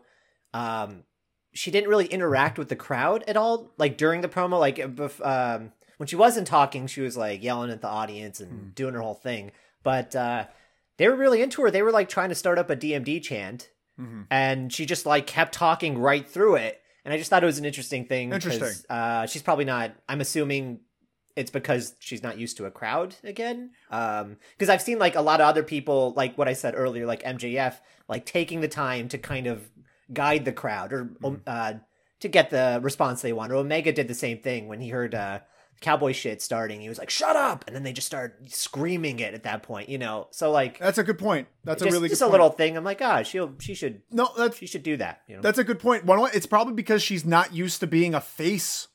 [0.54, 1.04] um,
[1.54, 3.74] she didn't really interact with the crowd at all.
[3.78, 7.72] Like during the promo, like uh, um, when she wasn't talking, she was like yelling
[7.72, 9.52] at the audience and doing her whole thing.
[9.84, 10.46] But uh,
[10.98, 11.70] they were really into her.
[11.72, 14.22] They were like trying to start up a DMD chant, Mm-hmm.
[14.30, 16.80] and she just like kept talking right through it.
[17.08, 18.34] And I just thought it was an interesting thing.
[18.34, 18.68] Interesting.
[18.90, 19.94] Uh, she's probably not.
[20.10, 20.82] I'm assuming
[21.38, 23.70] it's because she's not used to a crowd again.
[23.90, 27.06] Um, because I've seen like a lot of other people, like what I said earlier,
[27.06, 27.76] like MJF,
[28.10, 29.70] like taking the time to kind of
[30.12, 31.76] guide the crowd or um, uh
[32.20, 33.54] to get the response they want.
[33.54, 35.40] Or Omega did the same thing when he heard uh
[35.82, 36.82] cowboy shit starting.
[36.82, 39.90] He was like, "Shut up!" and then they just start screaming it at that point.
[39.90, 41.48] You know, so like That's a good point.
[41.64, 42.32] That's just, a really just good a point.
[42.34, 42.78] little thing.
[42.78, 45.22] I'm like, ah, she'll she should No, that's she should do that.
[45.28, 46.06] You know, That's a good point.
[46.06, 48.88] One, it's probably because she's not used to being a face.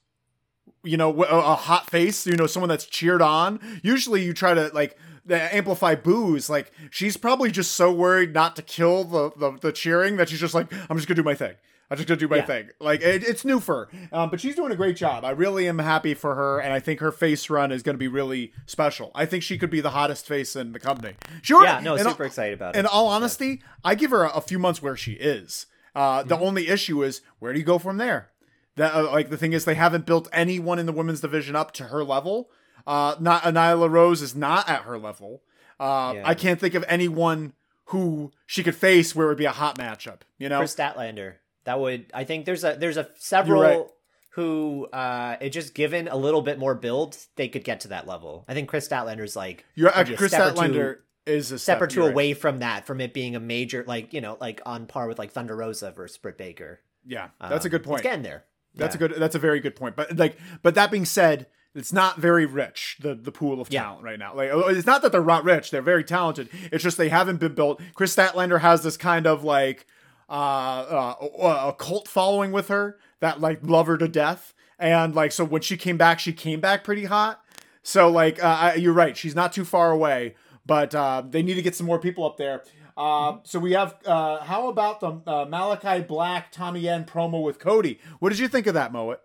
[0.85, 2.27] You know, a, a hot face.
[2.27, 3.61] You know, someone that's cheered on.
[3.83, 4.97] Usually, you try to like
[5.31, 6.51] amplify booze.
[6.51, 10.41] Like she's probably just so worried not to kill the the, the cheering that she's
[10.41, 11.55] just like, I'm just gonna do my thing.
[11.93, 12.47] I'm just gonna do my Yeah.
[12.47, 12.71] thing.
[12.81, 15.25] Like it, it's new for her, um, but she's doing a great job.
[15.25, 17.99] I really am happy for her, and I think her face run is going to
[17.99, 19.11] be really special.
[19.15, 21.15] I think she could be the hottest face in the company.
[21.43, 21.63] Sure.
[21.65, 22.79] yeah, no, super excited about it.
[22.79, 25.67] in all honesty, I give her a, a few months where she is.
[25.95, 26.45] Uh, the Mm-hmm.
[26.45, 28.31] only issue is where do you go from there?
[28.77, 31.73] That uh, like the thing is they haven't built anyone in the women's division up
[31.73, 32.49] to her level.
[32.87, 35.43] Uh, not Nyla Rose is not at her level.
[35.79, 36.23] Uh, Yeah.
[36.25, 37.53] I can't think of anyone
[37.87, 40.21] who she could face where it would be a hot matchup.
[40.39, 41.35] You know, Kris Statlander.
[41.65, 43.87] That would I think there's a there's a several right.
[44.31, 48.07] who uh it just given a little bit more build, they could get to that
[48.07, 48.45] level.
[48.49, 52.01] I think Kris Statlander's like you're maybe a Kris Statlander is a step or two
[52.01, 52.13] you're right.
[52.13, 55.19] away from that, from it being a major like, you know, like on par with
[55.19, 56.81] like Thunder Rosa versus Britt Baker.
[57.07, 58.01] Yeah, that's a Um, good point.
[58.01, 58.45] It's getting there.
[58.75, 59.05] That's Yeah.
[59.05, 59.21] a good.
[59.21, 59.97] That's a very good point.
[59.97, 63.83] But like, but that being said, it's not very rich the the pool of Yeah.
[63.83, 64.35] talent right now.
[64.35, 66.49] Like, oh, it's not that they're not rich; they're very talented.
[66.73, 67.81] It's just they haven't been built.
[67.95, 69.87] Kris Statlander has this kind of like
[70.33, 75.31] uh, uh a cult following with her that like love her to death, and like
[75.33, 77.45] so when she came back, she came back pretty hot.
[77.83, 80.35] So like, uh, I- you're right; she's not too far away.
[80.65, 82.63] But uh, they need to get some more people up there.
[82.97, 83.97] Uh, so we have.
[84.07, 87.99] Uh, how about the uh, Malakai Black Tommy End promo with Cody?
[88.21, 89.19] What did you think of that, Moet?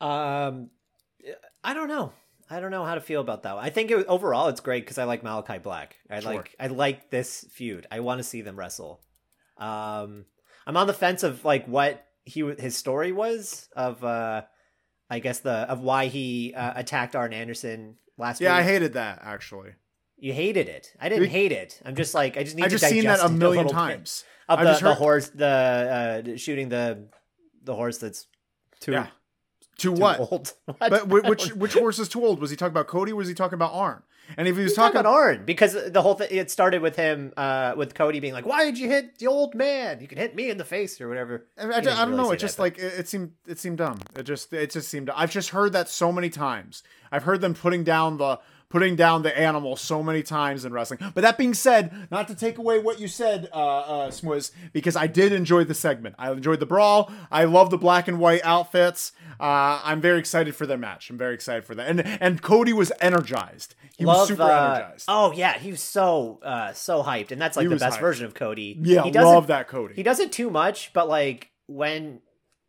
[0.00, 0.70] Um,
[1.64, 2.12] I don't know.
[2.50, 3.56] I don't know how to feel about that.
[3.56, 3.64] One.
[3.64, 5.96] I think it, overall it's great because I like Malakai Black.
[6.10, 6.34] I Sure.
[6.34, 7.86] like I like this feud.
[7.90, 9.00] I want to see them wrestle.
[9.58, 10.24] Um,
[10.66, 14.42] I'm on the fence of like what he his story was of uh,
[15.10, 18.44] I guess the of why he uh, attacked Arn Anderson last week.
[18.46, 19.70] Yeah, I hated that actually.
[20.18, 20.92] you hated it.
[21.00, 21.80] I didn't We- hate it.
[21.84, 23.72] I'm just like I just need I to just seen that a it million bit.
[23.72, 24.24] times.
[24.48, 27.08] Of the, the horse, the uh, shooting the
[27.64, 28.26] the horse that's
[28.80, 29.08] too, Yeah.
[29.78, 30.18] To too what?
[30.20, 30.52] old.
[30.64, 30.78] What?
[30.90, 32.40] But which which horse is too old?
[32.40, 33.12] Was he talking about Cody?
[33.12, 34.02] or Was he talking about Arn?
[34.36, 36.96] And if he was talking talking, about Arn because the whole thing it started with
[36.96, 40.00] him uh with Cody being like, "Why did you hit the old man?
[40.00, 42.30] You can hit me in the face or whatever." I, I, I don't really know.
[42.32, 44.00] It just that, like it, it seemed it seemed dumb.
[44.16, 45.10] It just it just seemed.
[45.10, 46.82] I've just heard that so many times.
[47.10, 48.38] I've heard them putting down the
[48.70, 51.00] putting down the animal so many times in wrestling.
[51.14, 54.94] But that being said, not to take away what you said, uh, uh, Swiz, because
[54.94, 56.14] I did enjoy the segment.
[56.18, 57.10] I enjoyed the brawl.
[57.30, 59.12] I love the black and white outfits.
[59.40, 61.08] Uh, I'm very excited for their match.
[61.10, 61.88] I'm very excited for that.
[61.88, 63.74] And and Cody was energized.
[63.96, 65.04] He Love, was super uh, energized.
[65.08, 68.00] Oh yeah, he was so uh so hyped, and that's like He the best hyped.
[68.00, 68.76] version of Cody.
[68.80, 69.94] yeah, he does love that Cody.
[69.94, 72.20] He does it too much, but like when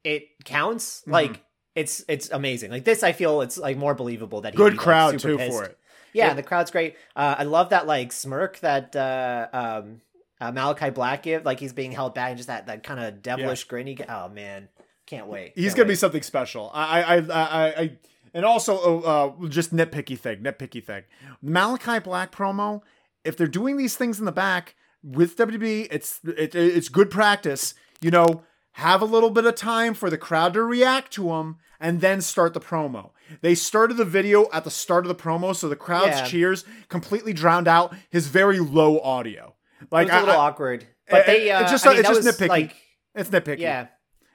[0.04, 1.12] it counts, Mm-hmm.
[1.12, 1.44] like
[1.76, 2.72] it's it's amazing.
[2.72, 5.34] Like this, I feel it's like more believable that he'd Good be, like, crowd super
[5.34, 5.58] too pissed.
[5.58, 5.78] for it.
[6.14, 6.96] Yeah, the crowd's great.
[7.16, 10.02] Uh, I love that like smirk that uh, um,
[10.42, 13.22] uh, Malakai Black give, like he's being held back, and just that that kind of
[13.22, 13.88] devilish grin.
[13.88, 14.70] He, oh man,
[15.06, 15.54] can't wait.
[15.56, 16.72] He's Can't gonna be something special.
[16.74, 17.92] I, I, I, I, I
[18.34, 21.04] and also, uh, just nitpicky thing, nitpicky thing.
[21.44, 22.82] Malakai Black promo.
[23.26, 27.74] If they're doing these things in the back with WWE, it's it, it's good practice.
[28.02, 28.44] You know,
[28.80, 32.22] have a little bit of time for the crowd to react to him, and then
[32.22, 33.12] start the promo.
[33.42, 36.26] They started the video at the start of the promo, so the crowd's Yeah.
[36.28, 39.56] cheers completely drowned out his very low audio.
[39.82, 42.00] It Like was a I- little I- awkward, but they uh, it's just I mean,
[42.00, 42.48] it's just nitpicky.
[42.50, 42.76] Like,
[43.16, 43.60] it's nitpicky.
[43.60, 43.88] yeah,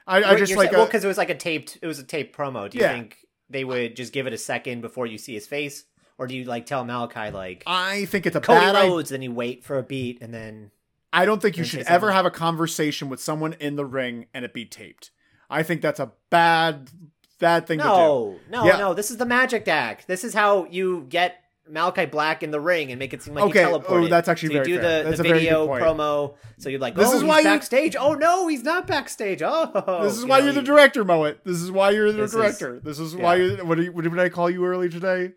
[0.07, 2.05] I, I just like saying- well because it was like a taped, it was a
[2.05, 2.71] taped promo.
[2.71, 2.93] Do you Yeah.
[2.93, 3.19] think
[3.51, 5.85] they would just give it a second before you see his face,
[6.19, 8.75] or do you like tell Malakai like I think it's a Cody bad.
[8.89, 10.71] Rhodes, then you wait for a beat, and then
[11.15, 14.45] I don't think you should ever have a conversation with someone in the ring and
[14.45, 15.11] it be taped.
[15.49, 16.91] I think that's a bad,
[17.39, 17.89] bad thing to do.
[17.91, 18.77] no, no, Yeah.
[18.79, 18.95] no.
[18.95, 20.07] This is the magic act.
[20.09, 21.37] This is how you get
[21.71, 24.05] Malakai Black in the ring and make it seem like Okay, he teleported.
[24.05, 25.03] oh, that's actually so you very do fair.
[25.05, 26.35] the, That's the video promo.
[26.59, 27.97] So you're like, This oh, is he's why you- backstage.
[27.99, 29.41] Oh no, he's not backstage.
[29.43, 30.01] Oh.
[30.03, 31.39] This is you why know, you're the director, Moet.
[31.45, 32.81] This is why you're the This is- director.
[32.83, 33.57] this is why yeah.
[33.59, 33.65] you.
[33.65, 35.33] What, did you- what did I call you earlier today?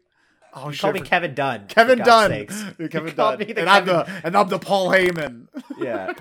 [0.63, 1.67] Oh, You call me Kevin Dunn.
[1.67, 2.29] Kevin Dunn.
[2.31, 2.63] sakes.
[2.79, 3.41] You're Kevin You Dunn.
[3.41, 5.47] and I'm the and I'm the Paul Heyman.
[5.79, 6.13] Yeah.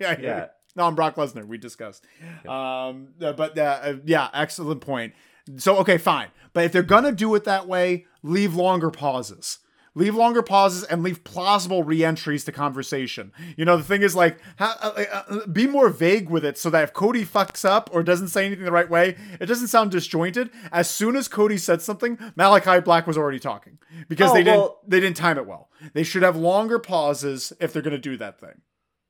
[0.00, 0.46] yeah, Yeah.
[0.76, 1.46] No, I'm Brock Lesnar.
[1.46, 2.04] We discussed.
[2.48, 5.14] Um, uh, but uh, uh, yeah, excellent point.
[5.56, 6.28] So okay, fine.
[6.52, 9.58] But if they're gonna do it that way, leave longer pauses.
[9.96, 13.30] Leave longer pauses and leave plausible re-entries to conversation.
[13.56, 16.68] You know, the thing is like, ha- uh, uh, be more vague with it so
[16.70, 19.92] that if Cody fucks up or doesn't say anything the right way, it doesn't sound
[19.92, 20.50] disjointed.
[20.72, 23.78] As soon as Cody said something, Malakai Black was already talking
[24.08, 25.70] because Oh, they didn't well- they didn't time it well.
[25.92, 28.62] They should have longer pauses if they're gonna do that thing.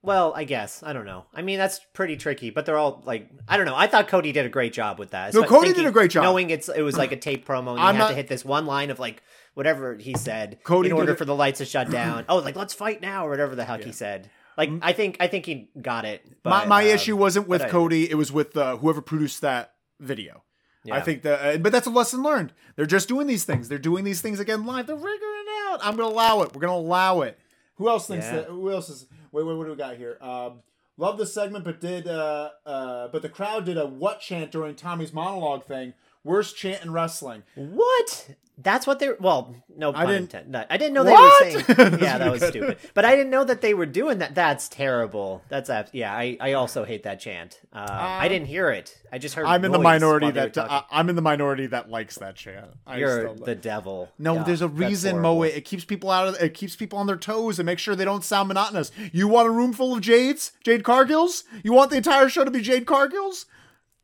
[0.03, 1.25] Well, I guess I don't know.
[1.33, 3.75] I mean, that's pretty tricky, but they're all like, I don't know.
[3.75, 5.33] I thought Cody did a great job with that.
[5.33, 6.25] No, Cody did a great job.
[6.25, 8.45] knowing it's it was like a tape promo, and you had not- to hit this
[8.45, 9.23] one line of like
[9.55, 12.25] whatever he said Cody in order for the lights to shut down.
[12.29, 14.31] oh, like let's fight now or whatever the heck he said.
[14.57, 16.25] Like I think I think he got it.
[16.43, 19.75] But, my my um, issue wasn't with Cody; it was with uh, whoever produced that
[19.99, 20.43] video.
[20.91, 22.53] I think that, uh, but that's a lesson learned.
[22.77, 23.71] They're just doing these things.
[23.71, 24.87] They're doing these things again live.
[24.87, 25.81] They're figuring it out.
[25.83, 26.55] I'm gonna allow it.
[26.55, 27.39] We're gonna allow it.
[27.77, 28.37] Who else thinks Yeah.
[28.37, 28.49] that?
[28.49, 29.07] Who else is?
[29.33, 29.57] Wait, wait.
[29.57, 30.19] What do we got here?
[30.21, 30.61] Um,
[30.99, 34.75] love the segment, but did uh, uh, but the crowd did a what chant during
[34.75, 35.95] Tommy's monologue thing?
[36.25, 37.43] Worst chant in wrestling.
[37.55, 38.31] What?
[38.57, 39.17] That's what they're.
[39.19, 40.51] Well, no pun didn't- intended.
[40.53, 41.99] No, I didn't know they were saying.
[42.01, 42.51] Yeah, that was good.
[42.51, 42.79] stupid.
[42.95, 44.37] But I didn't know that they were doing that.
[44.37, 45.43] That's terrible.
[45.49, 46.15] That's abs- yeah.
[46.15, 47.61] I, I also hate that chant.
[47.73, 48.97] Uh, I didn't hear it.
[49.11, 49.47] I just heard.
[49.47, 50.83] I'm in the minority while they were that uh.
[50.93, 52.71] I'm in the minority that likes that chant.
[52.87, 54.09] I You're the devil.
[54.21, 55.19] No, Yeah, there's a reason.
[55.21, 55.43] Moe.
[55.43, 58.05] It keeps people out of it keeps people on their toes and make sure they
[58.05, 58.93] don't sound monotonous.
[59.13, 60.53] You want a room full of Jades?
[60.63, 61.43] Jade Cargills?
[61.65, 63.47] You want the entire show to be Jade Cargills?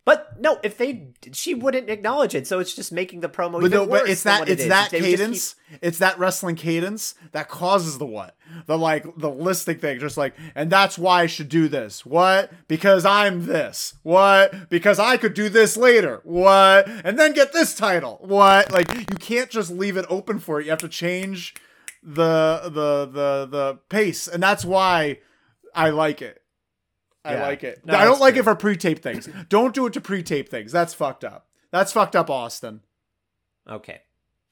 [0.04, 2.46] But no, if they, she wouldn't acknowledge it.
[2.46, 4.52] So it's just making the promo But even no, worse but it's that what it
[4.52, 5.54] it's that They would just cadence.
[5.82, 8.34] It's that wrestling cadence that causes the what?
[8.66, 12.04] The like the listing thing, just like, and that's why I should do this.
[12.06, 12.50] What?
[12.66, 13.94] Because I'm this.
[14.02, 14.70] What?
[14.70, 16.20] Because I could do this later.
[16.24, 16.88] What?
[16.88, 18.18] And then get this title.
[18.22, 18.72] What?
[18.72, 20.64] Like you can't just leave it open for it.
[20.64, 21.54] You have to change
[22.02, 25.18] the the the the pace, and that's why
[25.74, 26.39] I like it.
[27.24, 27.42] I Yeah.
[27.42, 27.84] like it.
[27.84, 28.40] No, I don't like true.
[28.40, 29.28] it for pre-tape things.
[29.48, 30.72] Don't do it to pre-tape things.
[30.72, 31.46] That's fucked up.
[31.70, 32.80] That's fucked up, Austin.
[33.68, 34.00] Okay.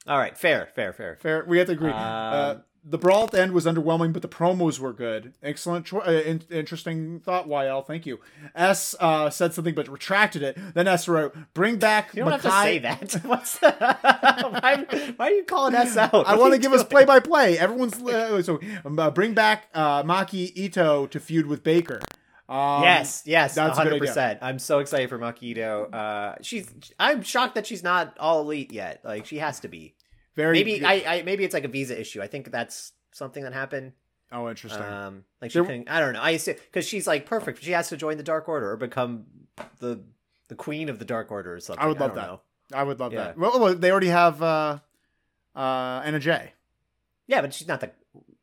[0.07, 0.37] All right.
[0.37, 0.69] Fair.
[0.75, 0.93] Fair.
[0.93, 1.15] Fair.
[1.15, 1.43] Fair.
[1.47, 1.89] We have to agree.
[1.91, 2.55] Um, uh,
[2.85, 5.33] the brawl at the end was underwhelming, but the promos were good.
[5.43, 7.85] Excellent, cho- uh, in- interesting thought, YL.
[7.85, 8.19] Thank you.
[8.55, 10.57] S uh, said something but retracted it.
[10.73, 13.13] Then S wrote, "Bring back." You don't have to say that.
[13.25, 14.85] What's why,
[15.17, 16.13] why are you calling S out?
[16.13, 17.57] I What are want to you give us play by play.
[17.59, 21.99] Everyone's uh, so um, uh, bring back uh, Maki Itoh to feud with Baker.
[22.49, 24.39] Um, yes, yes, that's 100%.
[24.41, 25.93] I'm so excited for Maki Itoh.
[25.93, 26.67] Uh, she's.
[26.97, 29.01] I'm shocked that she's not all elite yet.
[29.03, 29.95] Like she has to be.
[30.35, 30.83] very Maybe.
[30.83, 31.21] I, I.
[31.21, 32.23] Maybe it's like a visa issue.
[32.23, 33.93] I think that's something that happened.
[34.31, 34.81] Oh, interesting.
[34.81, 35.87] Um, like she There- can.
[35.87, 36.21] I don't know.
[36.21, 37.63] I because she's like perfect.
[37.63, 39.25] She has to join the Dark Order or become
[39.77, 40.01] the
[40.47, 41.83] the queen of the Dark Order or something.
[41.83, 42.27] I would love don't that.
[42.27, 42.41] know.
[42.73, 43.25] I would love yeah.
[43.25, 43.37] that.
[43.37, 44.79] Well, well, they already have uh,
[45.55, 46.53] uh, Anna Jay.
[47.27, 47.91] Yeah, but she's not the.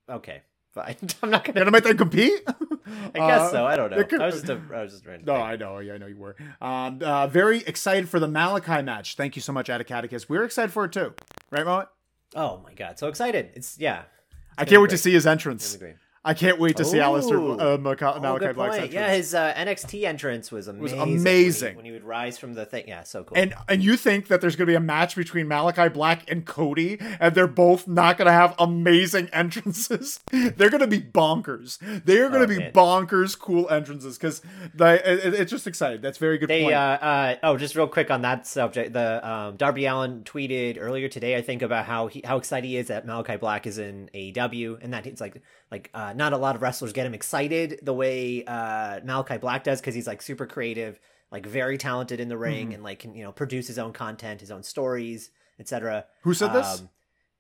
[0.09, 0.43] Okay,
[0.73, 0.97] fine.
[1.23, 1.59] I'm not gonna.
[1.59, 2.47] Gonna make them compete?
[2.87, 3.67] I guess Uh, so.
[3.67, 4.05] I don't know.
[4.05, 4.49] could- I was just.
[4.49, 5.35] A, I was just No.
[5.35, 5.79] I know.
[5.81, 6.37] Yeah, I know you were.
[6.61, 9.17] Um, uh, very excited for the Malakai match.
[9.17, 10.29] Thank you so much, Atticus.
[10.29, 11.15] We're excited for it too.
[11.51, 11.87] Right, Mo?
[12.35, 13.51] Oh my god, so excited!
[13.55, 14.03] It's yeah.
[14.59, 15.77] I can't wait to see his It's entrance.
[16.27, 16.47] Gonna be great.
[16.47, 18.95] I can't wait to see Aleister uh, Malakai, Oh, Malakai Black's entrance.
[18.95, 20.99] Yeah, his uh, NXT entrance was amazing.
[20.99, 22.85] was when he- when he, would rise from the thing.
[22.89, 23.39] Yeah, so cool.
[23.39, 26.99] And and you think that there's gonna be a match between Malakai Black and Cody,
[27.21, 30.21] and they're both not gonna have amazing entrances?
[30.31, 31.79] they're gonna be bonkers.
[32.05, 32.73] They're gonna Oh, be man.
[32.73, 34.43] bonkers, cool entrances because
[34.79, 36.01] it, it- it's just exciting.
[36.01, 36.75] That's very good they point.
[36.75, 41.09] uh, uh oh just real quick on that subject the um darby allin tweeted earlier
[41.09, 44.09] today i think about how he how excited he is that malakai black is in
[44.15, 47.79] aew and that it's like like uh not a lot of wrestlers get him excited
[47.83, 50.99] the way uh malakai black does because he's like super creative
[51.33, 52.75] like very talented in the ring Mm-hmm.
[52.75, 56.53] and like can you know produce his own content his own stories etc Who said
[56.53, 56.81] this?
[56.81, 56.89] um,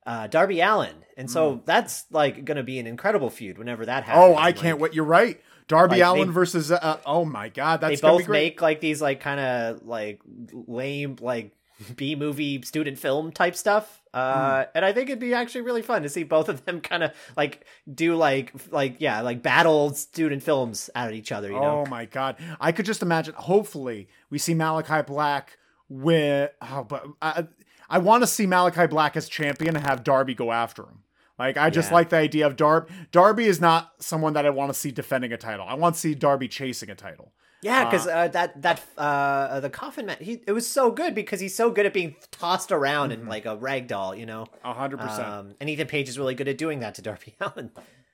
[0.07, 4.05] uh, Darby Allin, and so that's like going to be an incredible feud whenever that
[4.05, 4.25] happens.
[4.25, 4.95] oh, I And, can't like, wait.
[4.95, 5.41] You're right.
[5.67, 6.71] Darby like, Allin they- versus.
[6.71, 10.21] Uh, oh my God, that's they both make like these like kind of like
[10.53, 11.56] lame like
[11.97, 14.01] B movie student film type stuff.
[14.15, 14.71] Uh, Hmm.
[14.77, 17.13] and I think it'd be actually really fun to see both of them kind of
[17.37, 21.49] like do like like yeah like battle student films at each other.
[21.49, 22.37] You know, Oh my god!
[22.61, 23.35] I could just imagine.
[23.37, 25.59] Hopefully, we see Malakai Black
[25.89, 26.51] with.
[26.63, 27.47] Oh, but I,
[27.91, 31.03] I want to see Malakai Black as champion and have Darby go after him.
[31.39, 31.95] Like I just Yeah.
[31.97, 32.91] like the idea of Darby.
[33.13, 35.67] Darby is not someone that I want to see defending a title.
[35.69, 37.33] I want to see Darby chasing a title.
[37.63, 41.41] Yeah, because uh, that that uh the coffin man he it was so good because
[41.41, 43.23] he's so good at being tossed around Mm-hmm.
[43.23, 44.15] in like a rag doll.
[44.15, 45.27] You know, A hundred percent.
[45.27, 47.71] um, and Ethan Page is really good at doing that to Darby Allin.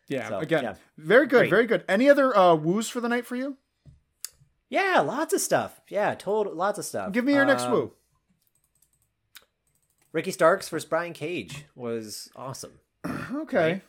[0.09, 0.29] Yeah.
[0.29, 0.75] so, again, yeah.
[0.97, 1.39] very good.
[1.41, 1.51] Great.
[1.51, 1.85] Very good.
[1.89, 3.57] Any other uh, woos for the night for you?
[4.69, 5.81] Yeah, lots of stuff.
[5.89, 7.13] Yeah, total lots of stuff.
[7.13, 7.93] Give me your next Um, woo.
[10.13, 12.73] Ricky Starks versus Brian Cage was awesome.
[13.35, 13.57] Okay.
[13.73, 13.83] right?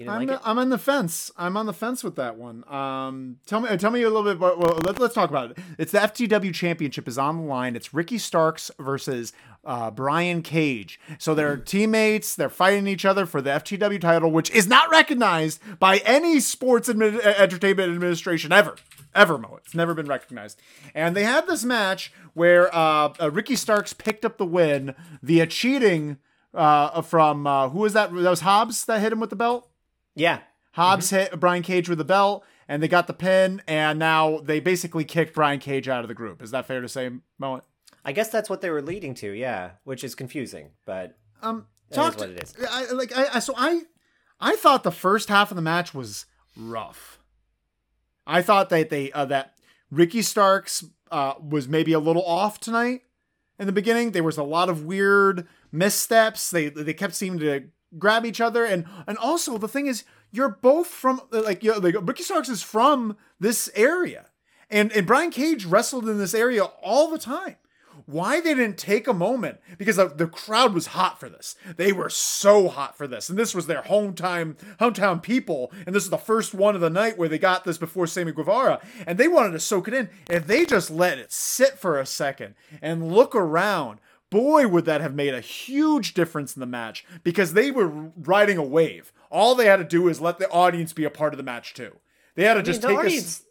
[0.00, 0.40] I'm, like it?
[0.44, 1.30] I'm on the fence.
[1.36, 2.64] I'm on the fence with that one.
[2.72, 4.36] Um, tell me, tell me a little bit.
[4.36, 5.58] About, well, let, let's talk about it.
[5.78, 7.76] It's the FTW Championship is on the line.
[7.76, 9.32] It's Ricky Starks versus
[9.64, 10.98] uh, Brian Cage.
[11.18, 12.34] So they're teammates.
[12.34, 16.88] They're fighting each other for the FTW title, which is not recognized by any sports
[16.88, 18.76] admi- entertainment administration ever.
[19.14, 19.58] Ever, Mo.
[19.62, 20.60] It's never been recognized.
[20.94, 25.46] And they had this match where uh, uh, Ricky Starks picked up the win via
[25.46, 26.16] cheating
[26.54, 28.12] uh, from uh, who was that?
[28.12, 29.68] That was Hobbs that hit him with the belt.
[30.14, 30.40] Yeah.
[30.72, 34.58] Hobbs hit Brian Cage with the belt, and they got the pin, and now they
[34.58, 36.42] basically kicked Brian Cage out of the group.
[36.42, 37.60] Is that fair to say, Mo?
[38.04, 42.16] I guess that's what they were leading to, yeah, which is confusing, but Um, talk
[42.16, 42.54] to- it is.
[42.70, 43.82] I, like I, I so I,
[44.40, 46.24] I thought the first half of the match was
[46.56, 47.18] rough.
[48.26, 49.54] I thought that they uh, that
[49.90, 53.02] Ricky Starks uh, was maybe a little off tonight
[53.58, 54.12] in the beginning.
[54.12, 56.50] There was a lot of weird missteps.
[56.50, 57.64] They they kept seeming to
[57.98, 61.78] grab each other, and and also the thing is, you're both from like you know,
[61.78, 64.26] like Ricky Starks is from this area,
[64.70, 67.56] and and Brian Cage wrestled in this area all the time.
[68.06, 71.56] Why they didn't take a moment because the, the crowd was hot for this.
[71.76, 76.04] They were so hot for this, and this was their hometown hometown people, and this
[76.04, 79.18] is the first one of the night where they got this before Sammy Guevara, and
[79.18, 80.08] they wanted to soak it in.
[80.28, 84.00] If they just let it sit for a second and look around,
[84.32, 88.58] boy, would that have made a huge difference in the match because they were riding
[88.58, 89.12] a wave.
[89.30, 91.74] All they had to do is let the audience be a part of the match
[91.74, 91.96] too.
[92.34, 93.42] They had to I mean, just the take audience,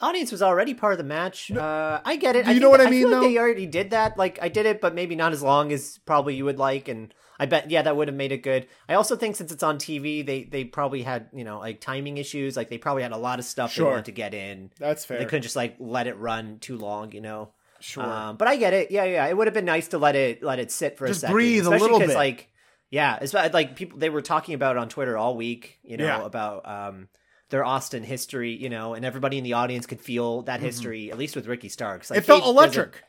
[0.00, 1.50] audience was already part of the match.
[1.50, 2.44] Uh, I get it.
[2.44, 3.28] Do you think know what I mean, feel like though?
[3.28, 4.18] they already did that.
[4.18, 6.88] Like I did it, but maybe not as long as probably you would like.
[6.88, 8.68] And I bet, yeah, that would have made it good.
[8.88, 12.16] I also think since it's on TV, they they probably had you know like timing
[12.18, 12.56] issues.
[12.56, 13.84] Like they probably had a lot of stuff Sure.
[13.84, 14.70] they wanted to get in.
[14.78, 15.18] That's fair.
[15.18, 17.50] They couldn't just like let it run too long, you know.
[17.82, 18.04] Sure.
[18.04, 18.90] Um, but I get it.
[18.90, 19.26] Yeah, yeah.
[19.26, 21.34] It would have been nice to let it let it sit for Just a second.
[21.34, 22.10] breathe a little bit.
[22.10, 22.48] Like,
[22.90, 25.78] yeah, it's like people they were talking about it on Twitter all week.
[25.82, 26.24] You know Yeah.
[26.24, 27.08] about um
[27.50, 28.52] their Austin history.
[28.54, 31.10] You know, and everybody in the audience could feel that history.
[31.10, 32.24] At least with Ricky Starks, like, Mm-hmm.
[32.24, 33.04] it felt doesn't- electric.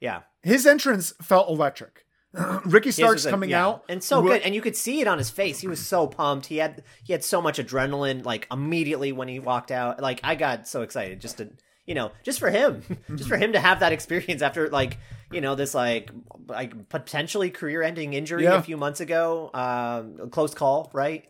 [0.00, 2.04] Yeah, His entrance felt electric.
[2.66, 3.64] Ricky Starks a- coming yeah.
[3.66, 5.58] out and so Ro- good, and you could see it on his face.
[5.60, 6.46] He was so pumped.
[6.46, 10.00] He had he had so much adrenaline, like immediately when he walked out.
[10.00, 11.48] Like I got so excited just to
[11.88, 12.82] you know just for him,
[13.16, 14.98] just for him to have that experience after like
[15.32, 16.10] you know this like
[16.46, 18.58] like potentially career ending injury Yeah.
[18.58, 21.24] a few months ago, um, a close call, right?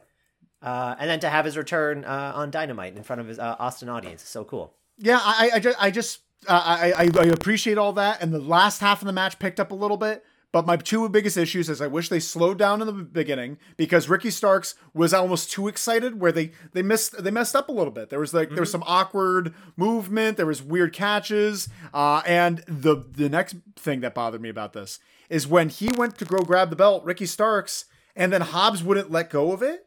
[0.60, 3.54] Uh, and then to have his return uh, on Dynamite in front of his uh,
[3.60, 4.74] Austin audience is so cool.
[4.98, 8.40] Yeah, I, I just, I just, uh, I, I, I appreciate all that, and the
[8.40, 10.24] last half of the match picked up a little bit.
[10.50, 14.08] But my two biggest issues is I wish they slowed down in the beginning because
[14.08, 17.92] Ricky Starks was almost too excited, where they they missed they messed up a little
[17.92, 18.08] bit.
[18.08, 23.04] There was like there was some awkward movement, there was weird catches, uh, and the
[23.10, 26.70] the next thing that bothered me about this is when he went to go grab
[26.70, 27.84] the belt, Ricky Starks,
[28.16, 29.86] and then Hobbs wouldn't let go of it,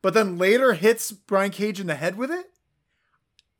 [0.00, 2.46] but then later hits Brian Cage in the head with it.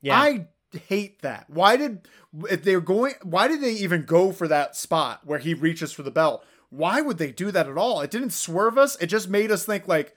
[0.00, 1.48] Yeah, I hate that.
[1.48, 2.08] Why did
[2.50, 3.14] if they're going?
[3.22, 6.44] Why did they even go for that spot where he reaches for the belt?
[6.70, 8.00] Why would they do that at all?
[8.00, 8.96] It didn't swerve us.
[9.00, 10.14] It just made us think like,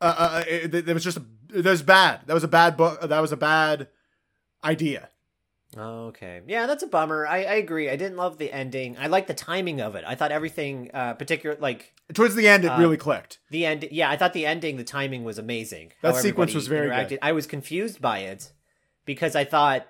[0.00, 1.18] uh, uh it, it was just
[1.48, 2.20] that was bad.
[2.26, 3.00] That was a bad book.
[3.00, 3.88] That was a bad
[4.62, 5.08] idea.
[5.76, 6.42] Okay.
[6.48, 7.26] Yeah, that's a bummer.
[7.26, 7.88] I, I agree.
[7.88, 8.96] I didn't love the ending.
[8.98, 10.04] I like the timing of it.
[10.06, 13.38] I thought everything, uh, particular like Towards the end, it Uh, really clicked.
[13.50, 13.88] the end.
[13.92, 15.92] Yeah, I thought the ending, the timing was amazing.
[16.02, 17.20] That sequence was very good.
[17.22, 18.52] I was confused by it
[19.10, 19.88] because I thought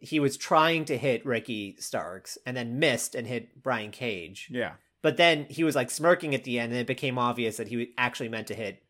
[0.00, 4.50] he was trying to hit Ricky Starks and then missed and hit Brian Cage.
[4.50, 4.72] Yeah.
[5.00, 7.94] But then he was like smirking at the end, and it became obvious that he
[7.96, 8.82] actually meant to hit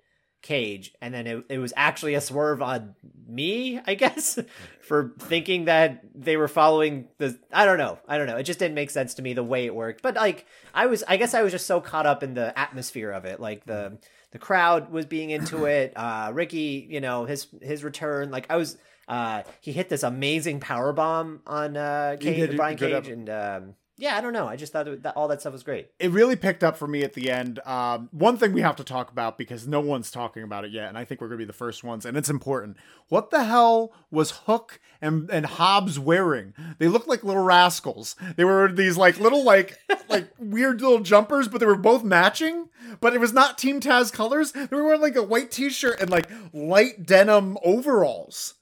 [0.42, 2.96] Cage, and then it, it was actually a swerve on
[3.28, 4.40] me, I guess,
[4.80, 7.38] for thinking that they were following the.
[7.52, 8.00] I don't know.
[8.08, 8.36] I don't know.
[8.36, 10.02] It just didn't make sense to me the way it worked.
[10.02, 13.12] But like, I was, I guess I was just so caught up in the atmosphere
[13.12, 13.98] of it, like the
[14.32, 15.92] the crowd was being into it.
[15.94, 18.78] Uh, Ricky, you know, his his return, like I was.
[19.08, 23.28] Uh, he hit this amazing power bomb on uh, Cage, did Brian Cage, up- and
[23.30, 24.48] um, yeah, I don't know.
[24.48, 25.88] I just thought that all that stuff was great.
[26.00, 27.60] it really picked up for me at the end.
[27.64, 30.88] Um, one thing we have to talk about because no one's talking about it yet,
[30.88, 32.76] and I think we're going to be the first ones, and it's important.
[33.08, 36.54] What the hell was Hook and and Hobbs wearing?
[36.78, 38.16] They looked like little rascals.
[38.36, 39.78] They were these like little like
[40.08, 42.70] like weird little jumpers, but they were both matching.
[43.00, 44.50] But it was not Team Taz colors.
[44.52, 48.54] They were wearing like a white T-shirt and like light denim overalls,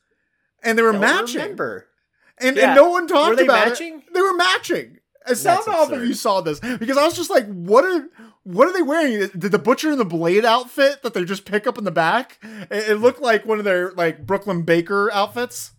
[0.62, 1.40] and they were Don't matching.
[1.40, 1.88] Remember?
[2.38, 2.68] And, Yeah.
[2.68, 3.98] and no one talked about matching?
[3.98, 4.14] it.
[4.14, 4.98] They were matching.
[5.24, 8.08] I don't That's know if you saw this because I was just like, what are
[8.44, 9.28] what are they wearing?
[9.38, 12.38] Did the butcher and the blade outfit that they just pick up in the back?
[12.42, 15.72] It, it looked like one of their like Brooklyn Baker outfits.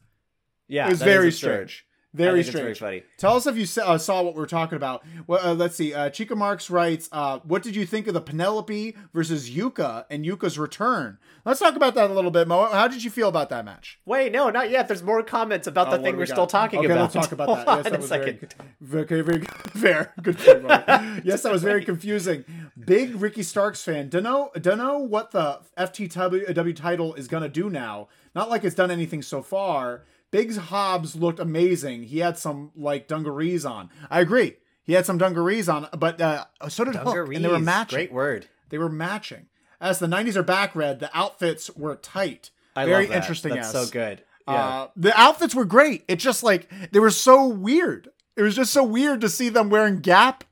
[0.70, 1.86] Yeah, it was very strange.
[2.14, 2.62] Very strange.
[2.80, 3.04] very funny.
[3.18, 5.04] Tell us if you sa- uh, saw what we were talking about.
[5.26, 5.96] Well, uh, let's see.
[5.96, 10.24] Uh, Chica Marks writes, uh, "What did you think of the Penelope versus Yuka and
[10.24, 12.66] Yuka's return?" Let's talk about that a little bit, Mo.
[12.72, 14.00] How did you feel about that match?
[14.06, 14.88] Wait, no, not yet.
[14.88, 17.02] There's more comments about Oh, the thing we're we still talking okay, about.
[17.02, 17.68] let's talk about that.
[17.68, 18.56] Hold Yes, that a was second.
[18.80, 19.42] very, very, very
[19.74, 20.14] fair.
[20.22, 20.64] Good point,
[21.26, 22.46] yes, that was very confusing.
[22.86, 24.10] Big Ricky Starks fan.
[24.10, 28.08] Don't know, don't know what the FTW title is gonna do now.
[28.36, 30.04] Not like it's done anything so far.
[30.34, 32.04] Biggs Hobbs looked amazing.
[32.04, 33.92] He had some like dungarees on.
[34.10, 34.56] I agree.
[34.82, 37.96] He had some dungarees on, but uh, so did Hook, and they were Dungarees, matching.
[37.98, 38.48] Great word.
[38.70, 39.46] They were matching.
[39.80, 41.00] As the '90s are back, red.
[41.00, 42.50] The outfits were tight.
[42.76, 43.16] I very love that.
[43.18, 43.54] interesting.
[43.54, 44.24] That's so good.
[44.48, 44.54] Yeah.
[44.54, 46.04] Uh, the outfits were great.
[46.08, 48.10] It just like they were so weird.
[48.36, 50.44] It was just so weird to see them wearing Gap,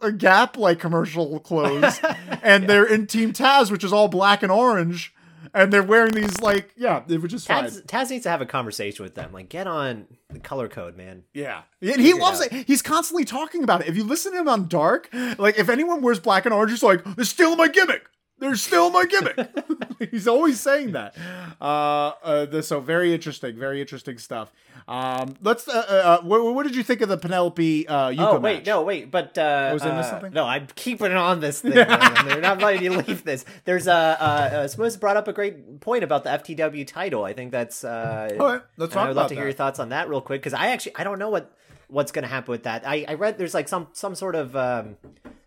[0.00, 2.00] uh, Gap like commercial clothes,
[2.42, 5.12] and they're in Team Taz, which is all black and orange,
[5.54, 7.64] and they're wearing these like yeah, it was just fine.
[7.64, 9.32] Taz, needs to have a conversation with them.
[9.32, 11.22] Like, get on the color code, man.
[11.32, 12.52] Yeah, and he loves out.
[12.52, 12.66] it.
[12.66, 13.88] He's constantly talking about it.
[13.88, 16.82] If you listen to him on Dark, like if anyone wears black and orange, he's
[16.82, 18.02] like, "They're stealing my gimmick.
[18.44, 19.38] They're stealing my gimmick."
[20.10, 21.16] he's always saying that.
[21.60, 24.52] Uh, uh, this- so very interesting, very interesting stuff.
[24.86, 25.66] Um, let's.
[25.66, 28.66] Uh, uh, what, what did you think of the Penelope uh, Yuka oh wait, match?
[28.66, 30.32] no, wait, but uh, Was I uh, missing something?
[30.32, 31.74] No, I'm keeping it on this thing.
[31.74, 32.26] man.
[32.26, 33.44] They're not letting you leave this.
[33.64, 37.24] There's a uh, uh, Smooth brought up a great point about the FTW title.
[37.24, 37.82] I think that's.
[37.84, 39.88] Uh, All right, let's and talk I would love about to hear your thoughts on
[39.90, 41.50] that real quick because I actually I don't know what
[41.88, 42.86] what's going to happen with that.
[42.86, 44.96] I, I read there's like some some sort of um,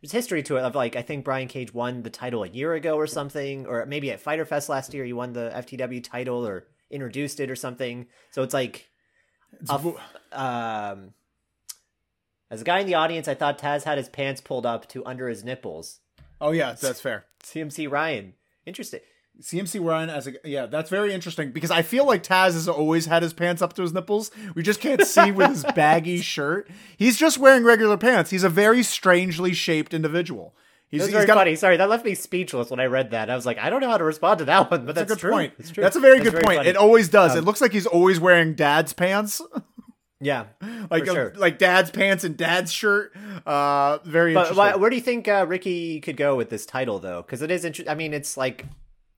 [0.01, 2.73] there's history to it of like I think Brian Cage won the title a year
[2.73, 6.45] ago or something, or maybe at Fyter Fest last year he won the FTW title
[6.45, 8.07] or introduced it or something.
[8.31, 8.89] So it's like
[9.59, 9.99] It's a- vo-
[10.31, 11.13] um,
[12.49, 15.05] as a guy in the audience, I thought Taz had his pants pulled up to
[15.05, 15.99] under his nipples.
[16.39, 17.25] oh yeah, that's fair.
[17.43, 18.33] CMC Ryan,
[18.65, 19.01] interesting.
[19.41, 23.05] CMC Ryan as a yeah, that's very interesting because I feel like Taz has always
[23.05, 24.31] had his pants up to his nipples.
[24.55, 26.69] We just can't see with his baggy shirt.
[26.97, 28.31] He's just wearing regular pants.
[28.31, 30.55] He's a very strangely shaped individual.
[30.89, 31.55] He's, he's very got- funny.
[31.55, 33.29] Sorry, that left me speechless when I read that.
[33.29, 35.11] I was like, I don't know how to respond to that one, but That's, that's,
[35.11, 35.31] a good true.
[35.31, 35.53] point.
[35.59, 35.83] It's true.
[35.83, 36.57] That's a very That's good point.
[36.59, 36.69] funny.
[36.69, 37.33] It always does.
[37.33, 39.41] Um, it looks like he's always wearing dad's pants.
[40.19, 40.45] Yeah,
[40.89, 41.33] like a- sure.
[41.37, 43.15] like dad's pants and dad's shirt.
[43.45, 46.97] Uh, very But why, where do you think uh, Ricky could go with this title,
[46.97, 47.21] though?
[47.21, 47.91] Because it is interesting.
[47.91, 48.65] I mean, it's like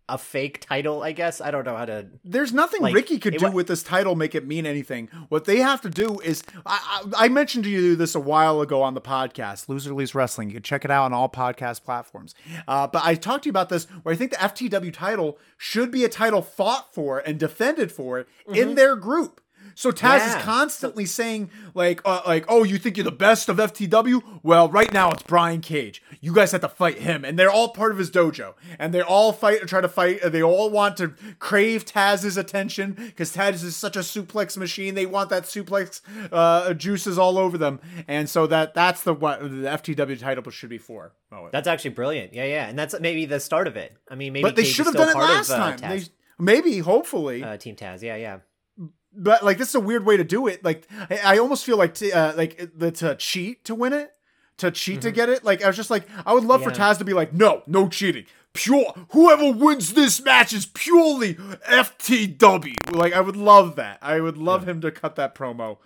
[0.09, 1.39] a fake title, I guess.
[1.39, 2.07] I don't know how to.
[2.25, 5.07] There's nothing Like, Ricky could do wa- with this title make it mean anything.
[5.29, 8.61] What they have to do is, I, I, I mentioned to you this a while
[8.61, 10.49] ago on the podcast, Loser Leaves Wrestling.
[10.49, 12.35] You can check it out on all podcast platforms.
[12.67, 15.91] Uh, but I talked to you about this, where I think the FTW title should
[15.91, 19.41] be a title fought for and defended for in their group.
[19.79, 20.17] So Taz.
[20.17, 20.37] Yeah.
[20.37, 24.41] is constantly saying like, uh, like, oh, you think you're the best of FTW?
[24.43, 26.03] Well, right now it's Brian Cage.
[26.19, 29.01] You guys have to fight him, and they're all part of his dojo, and they
[29.01, 30.19] all fight try to fight.
[30.21, 34.95] They all want to crave Taz's attention because Taz is such a suplex machine.
[34.95, 39.39] They want that suplex uh, juices all over them, and so that that's the what
[39.39, 41.13] the FTW title should be for.
[41.31, 42.33] Oh, That's actually brilliant.
[42.33, 43.95] Yeah, yeah, and that's maybe the start of it.
[44.11, 44.43] I mean, maybe.
[44.43, 45.99] but they should have done it last of, uh, time.
[45.99, 46.03] They,
[46.37, 47.45] maybe, hopefully.
[47.45, 48.01] uh, Team Taz.
[48.01, 48.39] Yeah, yeah.
[49.13, 50.63] But like this is a weird way to do it.
[50.63, 54.11] Like I, I almost feel like t- uh, like the to cheat to win it,
[54.57, 55.43] to cheat to get it.
[55.43, 56.81] Like I was just like I would love for Mm-hmm.
[56.81, 58.25] Taz to be like, no, no cheating.
[58.53, 62.95] Pure, whoever wins this match is purely FTW.
[62.95, 63.99] Like I would love that.
[64.01, 65.77] I would love him to cut that promo,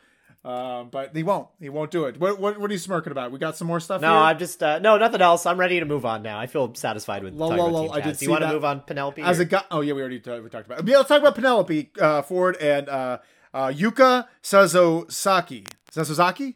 [0.46, 1.48] um, but he won't.
[1.60, 2.20] He won't do it.
[2.20, 3.32] What, what what are you smirking about?
[3.32, 4.02] We got some more stuff.
[4.02, 4.18] No, here?
[4.18, 5.46] I'm just uh, no, nothing else.
[5.46, 6.38] I'm ready to move on now.
[6.40, 8.44] I feel satisfied with Lol, talking lol, about lol, Team I did Do you want
[8.44, 9.22] to move on Penelope?
[9.22, 9.64] as or- a guy.
[9.72, 10.80] Oh yeah, we already talked, we talked about.
[10.80, 10.88] It.
[10.88, 13.20] Yeah, let's talk about Penelope uh, Ford and uh,
[13.54, 15.68] uh, Yuka Sazosaki.
[15.92, 16.56] Sazozaki.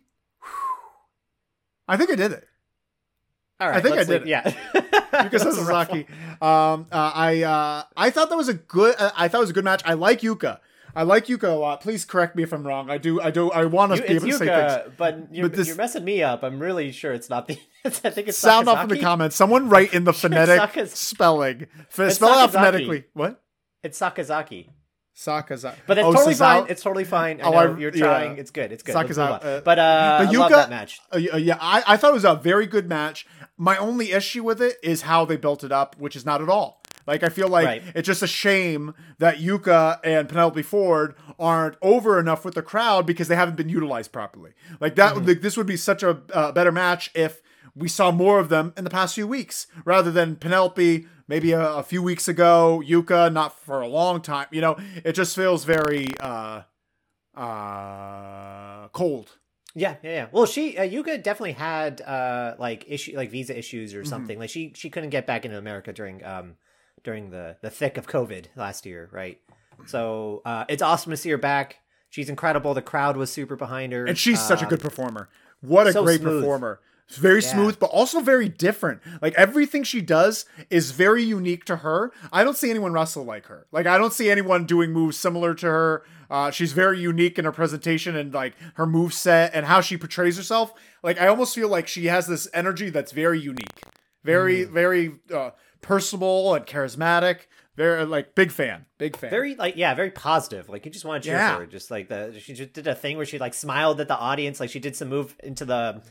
[1.88, 2.48] I think I did it.
[3.60, 4.42] All right, I think I did leave- Yeah.
[4.74, 6.10] Yuka Sazosaki.
[6.44, 8.96] Um, uh, I uh, I thought that was a good.
[9.00, 9.82] Uh, I thought it was a good match.
[9.86, 10.60] I like Yuka.
[10.96, 11.82] I like Yuka a lot.
[11.82, 12.90] Please correct me if I'm wrong.
[12.90, 13.22] I do.
[13.22, 13.52] I do.
[13.52, 14.96] I want You, to be able to say things.
[14.98, 16.44] But you're, But this- you're messing me up.
[16.44, 17.60] I'm really sure it's not the.
[17.86, 19.36] I think it's Sound off in the comments.
[19.36, 21.68] Someone write in the phonetic Sakaz- spelling.
[21.98, 23.06] F- spell it out phonetically.
[23.14, 23.42] What?
[23.84, 24.70] It's Sakazaki.
[25.16, 25.76] Sakazaki.
[25.88, 26.66] But it's Oh, totally fine.
[26.70, 27.42] It's totally fine.
[27.42, 28.04] I Oh, know I- you're yeah.
[28.06, 28.38] trying.
[28.38, 28.72] It's good.
[28.72, 28.94] It's good.
[28.96, 29.48] Let's move Sakazawa, on.
[29.48, 31.00] uh, but uh, but I love Yuka- that match.
[31.14, 33.26] Uh, yeah, yeah, I, I thought it was a very good match.
[33.58, 36.50] My only issue with it is how they built it up, which is not at
[36.50, 36.82] all.
[37.08, 37.84] Like I feel like Right.
[37.96, 43.06] it's just a shame that Yuka and Penelope Ford aren't over enough with the crowd
[43.06, 44.52] because they haven't been utilized properly.
[44.80, 45.26] Like that, Mm-hmm.
[45.28, 47.42] like, this would be such a uh, better match if
[47.76, 51.62] we saw more of them in the past few weeks, rather than Penelope maybe a,
[51.76, 54.48] a few weeks ago, Yuka not for a long time.
[54.52, 56.62] You know, it just feels very uh,
[57.36, 59.38] uh, cold.
[59.76, 60.28] Yeah, yeah, yeah.
[60.32, 64.02] Well, she uh, Yuka definitely had uh like issue like visa issues Mm-hmm.
[64.02, 64.40] or something.
[64.40, 66.56] Like she she couldn't get back into America during um
[67.04, 69.40] during the the thick of COVID last year, right?
[69.86, 71.78] So uh it's awesome to see her back.
[72.10, 72.74] She's incredible.
[72.74, 75.30] The crowd was super behind her, And she's such a Um, good performer.
[75.62, 76.42] What a so great smooth.
[76.44, 76.80] performer.
[77.10, 77.54] Very Yeah.
[77.54, 79.02] smooth, but also very different.
[79.22, 82.12] Like everything she does is very unique to her.
[82.34, 83.66] I don't see anyone wrestle like her.
[83.72, 86.04] Like I don't see anyone doing moves similar to her.
[86.30, 89.96] Uh, she's very unique in her presentation and like her move set and how she
[89.96, 90.74] portrays herself.
[91.02, 93.80] Like I almost feel like she has this energy that's very unique,
[94.26, 94.72] very Mm.
[94.74, 97.42] very uh, personable and charismatic.
[97.76, 99.30] Very like big fan, big fan.
[99.30, 100.68] very like yeah, very positive.
[100.68, 101.56] Like you just want to cheer Yeah.
[101.56, 101.68] for her.
[101.68, 104.60] Just like the she just did a thing where she like smiled at the audience,
[104.60, 106.02] like she did some move into the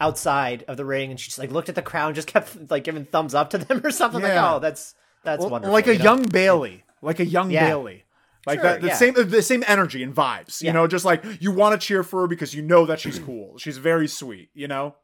[0.00, 2.70] outside of the ring, and she just like looked at the crowd, and just kept
[2.70, 4.20] like giving thumbs up to them or something.
[4.20, 4.40] Yeah.
[4.44, 5.72] Like oh, that's that's Well, wonderful.
[5.72, 6.04] like a you know?
[6.04, 7.66] young Bayley, like a young Yeah.
[7.68, 8.04] Bayley.
[8.46, 8.94] Like Sure, that, the yeah.
[8.94, 10.62] same, the same energy and vibes.
[10.62, 13.18] You know, just like you want to cheer for her because you know that she's
[13.18, 13.58] cool.
[13.58, 14.50] She's very sweet.
[14.54, 14.94] You know.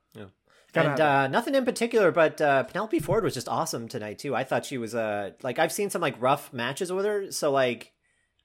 [0.73, 4.35] Gotta and uh, nothing in particular, but uh, Penelope Ford was just awesome tonight too.
[4.35, 7.51] I thought she was uh like I've seen some like rough matches with her, so
[7.51, 7.93] like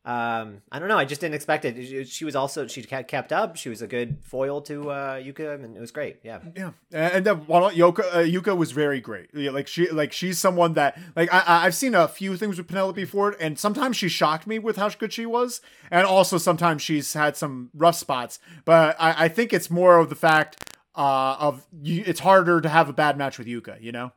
[0.05, 2.07] um I don't know, I just didn't expect it.
[2.07, 3.55] She- was also she kept up.
[3.57, 6.17] She was a good foil to uh Yuka, and it was great.
[6.23, 9.29] Yeah, Yeah, and then well, Yoka uh, Yuka was very great.
[9.33, 12.57] Yeah, like she, like she's someone that like I, I- I've seen a few things
[12.57, 15.61] with Penelope Ford, and sometimes she shocked me with how good she was,
[15.91, 18.39] and also sometimes she's had some rough spots.
[18.63, 20.63] But I, I think it's more of the fact
[20.97, 23.81] uh, of you, it's harder to have a bad match with Yuka.
[23.81, 24.11] You know.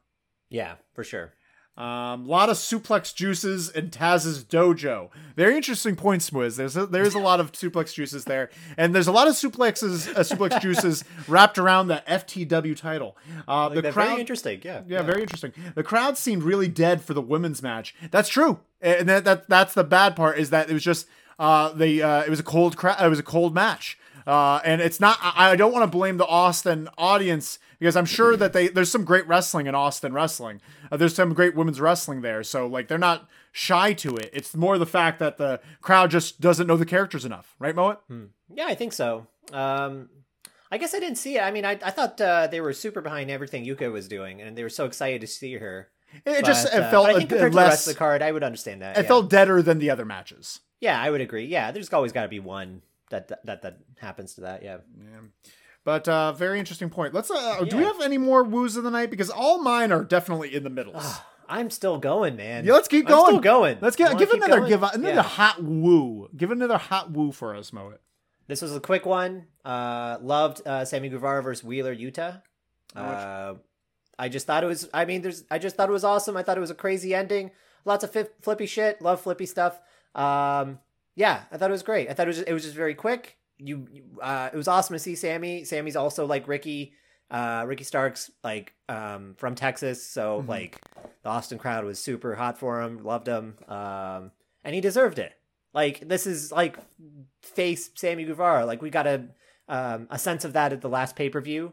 [0.48, 1.34] yeah, for sure.
[1.76, 5.08] Um, a lot of suplex juices in Taz's dojo.
[5.34, 6.56] Very interesting point, Swiz.
[6.56, 10.14] There's a, there's a lot of suplex juices there, and there's a lot of suplexes,
[10.14, 13.16] uh, suplex juices wrapped around the FTW title.
[13.48, 14.60] Uh, Like, the crowd, very interesting.
[14.62, 15.52] Yeah, yeah, very interesting.
[15.74, 17.94] The crowd seemed really dead for the women's match.
[18.10, 21.06] That's true, and that, that that's the bad part is that it was just
[21.38, 23.00] uh, the uh, it was a cold crowd.
[23.02, 23.96] It was a cold match.
[24.26, 25.18] Uh, and it's not.
[25.22, 28.90] I, I don't want to blame the Austin audience because I'm sure that they there's
[28.90, 30.60] some great wrestling in Austin wrestling.
[30.90, 34.30] Uh, there's some great women's wrestling there, so like they're not shy to it.
[34.32, 37.98] It's more the fact that the crowd just doesn't know the characters enough, right, Moet?
[38.54, 39.26] Yeah, I think so.
[39.52, 40.08] Um,
[40.70, 41.40] I guess I didn't see it.
[41.40, 44.56] I mean, I I thought uh, they were super behind everything Yuka was doing, and
[44.56, 45.88] they were so excited to see her.
[46.26, 47.86] It just But, it uh, felt but think compared to the rest less.
[47.86, 48.98] of the card, I would understand that.
[48.98, 49.08] it yeah.
[49.08, 50.60] felt deader than the other matches.
[50.80, 51.44] Yeah, I would agree.
[51.46, 54.62] Yeah, there's always got to be one that that that, that happens to that.
[54.62, 54.78] Yeah.
[54.98, 55.20] Yeah.
[55.84, 57.14] But uh, very interesting point.
[57.14, 57.30] Let's.
[57.30, 59.10] Uh, Do we have any more woos of the night?
[59.10, 61.20] Because all mine are definitely in the middles.
[61.48, 62.64] I'm still going, man.
[62.64, 63.26] yeah, let's keep I'm going.
[63.26, 63.78] still going.
[63.80, 64.68] Let's get give another going?
[64.68, 65.22] give another Yeah.
[65.22, 66.28] hot woo.
[66.36, 68.00] Give another hot woo for us, Moet.
[68.46, 69.46] This was a quick one.
[69.64, 72.42] Uh, loved uh, Sammy Guevara versus Wheeler Yuta.
[72.94, 73.54] Uh,
[74.18, 74.88] I just thought it was.
[74.92, 75.44] I mean, there's.
[75.50, 76.36] I just thought it was awesome.
[76.36, 77.52] I thought it was a crazy ending.
[77.84, 79.00] Lots of fi- flippy shit.
[79.00, 79.80] Love flippy stuff.
[80.14, 80.78] Um,
[81.14, 82.08] yeah, I thought it was great.
[82.10, 82.36] I thought it was.
[82.38, 83.36] Just, it was just very quick.
[83.58, 83.86] You.
[83.92, 85.64] you- Uh, it was awesome to see Sammy.
[85.64, 86.94] Sammy's also like Ricky.
[87.30, 90.48] Uh, Ricky Starks, like um, from Texas, so Mhm.
[90.48, 90.80] like
[91.22, 93.04] the Austin crowd was super hot for him.
[93.04, 93.56] Loved him.
[93.68, 94.32] Um,
[94.64, 95.32] and he deserved it.
[95.72, 96.76] Like this is like
[97.42, 98.66] face Sammy Guevara.
[98.66, 99.28] Like we got a
[99.68, 101.72] um, a sense of that at the last pay per view,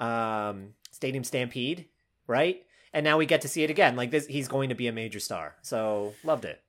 [0.00, 1.86] um, Stadium Stampede,
[2.26, 2.62] right?
[2.92, 3.94] And now we get to see it again.
[3.94, 5.54] Like this, he's going to be a major star.
[5.62, 6.60] So loved it.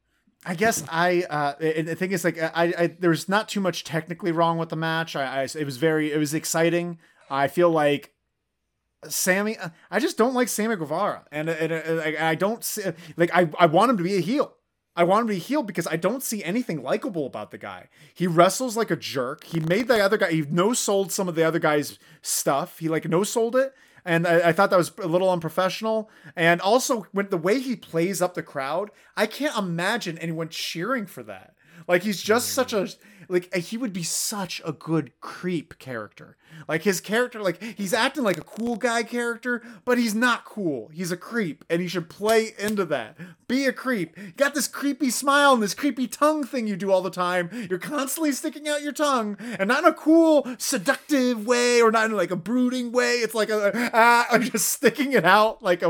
[0.46, 3.84] I guess I uh I I think it's like I, I there's not too much
[3.84, 5.16] technically wrong with the match.
[5.16, 6.98] I, I it was very it was exciting.
[7.30, 8.14] I feel like
[9.08, 9.58] Sammy
[9.92, 12.84] I just don't like Sammy Guevara and, and, and I, I don't see
[13.18, 14.56] like I I want him to be a heel.
[14.96, 17.88] I want him to be heel because I don't see anything likable about the guy.
[18.14, 19.44] He wrestles like a jerk.
[19.46, 22.80] He made the other guy he no sold some of the other guy's stuff.
[22.80, 23.74] He like no sold it.
[24.06, 26.10] And I, I thought that was a little unprofessional.
[26.36, 31.06] And also, when the way he plays up the crowd, I can't imagine anyone cheering
[31.06, 31.54] for that.
[31.88, 32.98] Like he's just such a mm.
[33.30, 36.36] Like he would be such a good creep character.
[36.68, 40.90] Like his character, like he's acting like a cool guy character, but he's not cool.
[40.92, 43.18] He's a creep, and he should play into that.
[43.48, 44.18] Be a creep.
[44.18, 47.50] You got this creepy smile and this creepy tongue thing you do all the time.
[47.70, 52.06] You're constantly sticking out your tongue, and not in a cool, seductive way, or not
[52.06, 53.16] in like a brooding way.
[53.16, 55.90] It's like a ah, I'm just sticking it out like a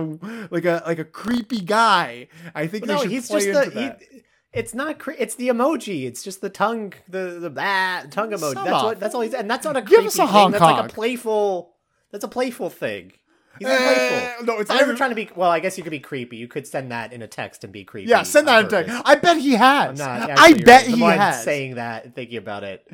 [0.52, 2.28] like a like a creepy guy.
[2.54, 3.76] I think they no, should he's play just into the.
[3.80, 4.02] that.
[4.12, 4.24] He,
[4.54, 5.00] it's not.
[5.00, 6.06] Cre- it's the emoji.
[6.06, 6.94] It's just the tongue.
[7.08, 8.56] The the ah, tongue emoji.
[8.64, 9.00] That's what.
[9.00, 9.34] That's all he's.
[9.34, 10.28] And that's not a Give creepy us a thing.
[10.28, 10.92] honk That's like honk.
[10.92, 11.74] a playful.
[12.12, 13.12] That's a playful thing.
[13.60, 14.46] He's not Eh, playful.
[14.46, 15.30] no, it's I'm never trying to be.
[15.36, 16.38] Well, I guess you could be creepy.
[16.38, 18.10] You could send that in a text and be creepy.
[18.10, 18.90] Yeah, send that on in text.
[18.90, 19.04] purpose.
[19.06, 20.00] I bet he I'm has.
[20.00, 20.10] not.
[20.10, 20.86] I actually, you're bet right.
[20.86, 21.44] The he more I'm has.
[21.44, 22.88] saying that and thinking about it.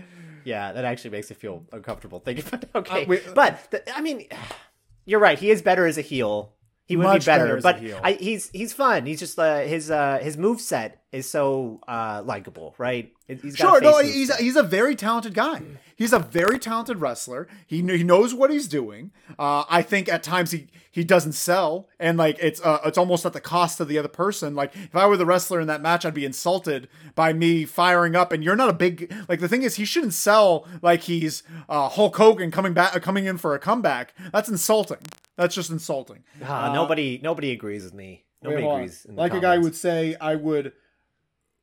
[0.44, 2.70] Yeah, that actually makes it feel uncomfortable thinking about it.
[2.76, 3.06] Okay.
[3.06, 4.28] Uh, but, the, I mean,
[5.06, 5.38] you're right.
[5.40, 6.52] He is better as a heel.
[6.88, 8.00] He would Much be better, better as a but heel.
[8.04, 9.06] I, he's he's fun.
[9.08, 13.12] He's just uh, his uh, his move set is so uh, likable, right?
[13.28, 15.62] He's got Sure, no, he's a, he's a very talented guy.
[15.96, 17.48] He's a very talented wrestler.
[17.66, 19.12] He he knows what he's doing.
[19.40, 23.26] Uh, I think at times he he doesn't sell, and like it's uh, it's almost
[23.26, 24.56] at the cost of the other person.
[24.56, 28.16] Like if I were the wrestler in that match, I'd be insulted by me firing
[28.16, 28.32] up.
[28.32, 31.90] And you're not a big like the thing is he shouldn't sell like he's uh,
[31.90, 34.14] Hulk Hogan coming back coming in for a comeback.
[34.32, 35.00] That's insulting.
[35.36, 36.24] That's just insulting.
[36.44, 38.26] Ah, nobody nobody agrees with me.
[38.42, 38.82] Nobody Wait, hold on.
[38.82, 39.08] agrees.
[39.10, 40.74] Like a guy would say, I would.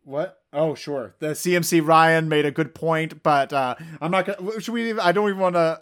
[0.05, 0.38] What?
[0.53, 1.14] Oh, sure.
[1.20, 4.61] The CMC Ryan made a good point, but uh, I'm not gonna.
[4.61, 4.88] Should we?
[4.90, 5.80] Even, I don't even want to.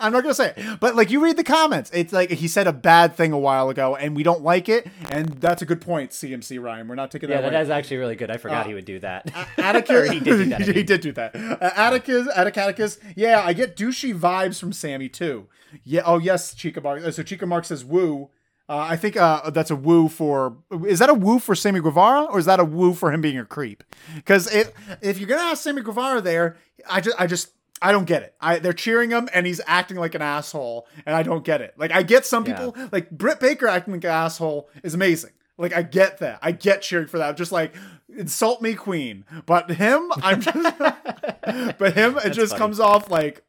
[0.00, 2.66] I'm not gonna say it, but like you read the comments, it's like he said
[2.66, 5.80] a bad thing a while ago, and we don't like it, and that's a good
[5.80, 6.88] point, CMC Ryan.
[6.88, 7.62] We're not taking that that away.
[7.62, 8.28] is actually really good.
[8.28, 9.30] I forgot Uh, he would do that.
[9.56, 10.60] Atticus, he did do that.
[10.62, 11.36] I he did do that.
[11.36, 15.46] Uh, Atticus, Atticus, yeah, I get douchey vibes from Sammy too.
[15.84, 16.02] Yeah.
[16.04, 17.04] Oh yes, Chica Mark.
[17.04, 18.30] uh, So Chica Mark says woo.
[18.68, 20.56] Uh, I think uh, that's a woo for.
[20.86, 23.38] Is that a woo for Sammy Guevara, or is that a woo for him being
[23.38, 23.82] a creep?
[24.14, 26.56] Because if if you're gonna have Sammy Guevara there,
[26.88, 28.34] I just I just I don't get it.
[28.40, 31.74] I they're cheering him and he's acting like an asshole, and I don't get it.
[31.78, 32.56] Like I get some Yeah.
[32.58, 35.30] people like Britt Baker acting like an asshole is amazing.
[35.56, 36.38] Like I get that.
[36.42, 37.36] I get cheering for that.
[37.38, 37.74] Just like
[38.14, 39.24] insult me, Queen.
[39.46, 40.78] But him, I'm just.
[40.78, 42.58] but him, it That's just funny.
[42.58, 43.42] comes off like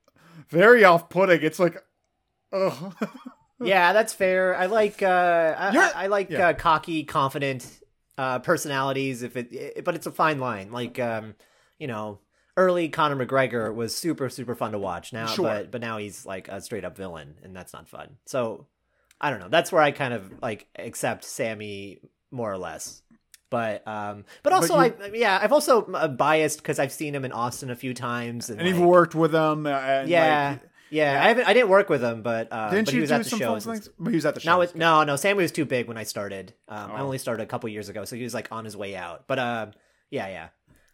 [0.47, 1.41] very off-putting.
[1.43, 1.83] It's like,
[2.53, 2.95] ugh.
[3.67, 4.55] yeah, that's fair.
[4.55, 6.49] I like uh, I, I, like yeah.
[6.49, 7.67] uh, cocky, confident
[8.17, 9.23] uh, personalities.
[9.23, 10.71] If it, it, but it's a fine line.
[10.71, 11.35] Like um,
[11.77, 12.19] you know,
[12.57, 15.13] early Conor McGregor was super super fun to watch.
[15.13, 15.45] Now, Sure.
[15.45, 18.17] but but now he's like a straight up villain, and that's not fun.
[18.25, 18.67] So
[19.21, 19.49] I don't know.
[19.49, 21.99] That's where I kind of like accept Sammy
[22.31, 23.01] more or less.
[23.49, 27.25] But um, but also you- I yeah I've also uh, biased because I've seen him
[27.25, 29.65] in Austin a few times, and, and you've worked with him.
[29.65, 30.57] uh, And yeah.
[30.61, 31.47] like, yeah, I haven't.
[31.47, 33.29] I didn't work with him, but uh, didn't but you he was do at the
[33.29, 33.89] some shows.
[33.99, 34.59] But he was at the show.
[34.61, 35.15] no, no, no.
[35.15, 36.53] Sammy was too big when I started.
[36.67, 37.03] Um, I Oh.
[37.05, 39.25] only started a couple years ago, so he was like on his way out.
[39.27, 39.71] But um,
[40.09, 40.47] yeah, yeah.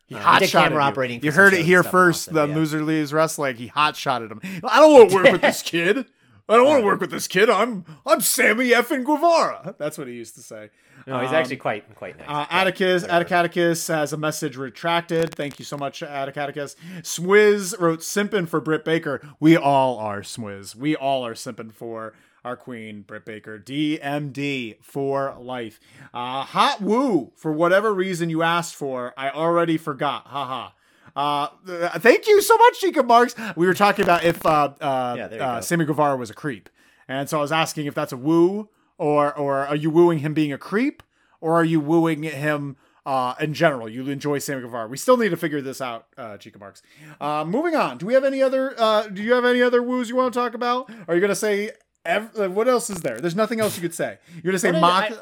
[0.07, 0.87] He Uh, hot shot camera you.
[0.87, 2.21] operating You heard it here and stuff in first.
[2.29, 2.55] Austin, the yeah.
[2.55, 3.55] loser leaves wrestling.
[3.55, 4.39] He hot shotted him.
[4.63, 6.05] I don't want to work with this kid.
[6.47, 7.49] I don't want to work with this kid.
[7.49, 9.73] I'm I'm Sammy effing Guevara.
[9.79, 10.69] That's what he used to say.
[11.07, 12.27] No, he's Um, actually quite quite nice.
[12.29, 13.33] Uh, Atticus, whatever.
[13.33, 15.33] Atticus has a message retracted.
[15.33, 16.75] Thank you so much, Atticus.
[17.01, 19.21] Swizz wrote simpin for Britt Baker.
[19.39, 20.75] We all are Swizz.
[20.75, 23.57] We all are simpin for our queen, Britt Baker.
[23.57, 25.79] DMD for life.
[26.13, 29.13] Uh, hot woo for whatever reason you asked for.
[29.17, 30.27] I already forgot.
[30.27, 30.69] Haha.
[31.15, 33.35] Uh, uh, thank you so much, Chica Marks.
[33.55, 35.61] We were talking about if uh, uh, Yeah, uh.
[35.61, 36.69] Sammy Guevara was a creep,
[37.07, 40.33] and so I was asking if that's a woo or or are you wooing him
[40.33, 41.03] being a creep
[41.41, 43.87] or are you wooing him uh, in general?
[43.87, 44.87] You enjoy Sammy Guevara.
[44.87, 46.81] We still need to figure this out, uh, Chica Marks.
[47.21, 47.97] Uh, moving on.
[47.97, 48.73] Do we have any other?
[48.77, 50.89] Uh, do you have any other woos you want to talk about?
[51.07, 51.71] Are you gonna say?
[52.05, 53.19] Ev- what else is there?
[53.19, 54.19] There's nothing else you could say.
[54.35, 55.11] You're gonna say What mock.
[55.11, 55.17] I-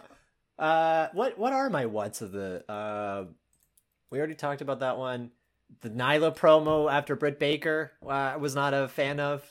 [0.64, 2.64] Uh, what what are my what's of the?
[2.70, 3.26] Uh,
[4.10, 5.32] we already talked about that one.
[5.82, 9.44] The Nyla promo after Britt Baker, uh, I was not a fan of.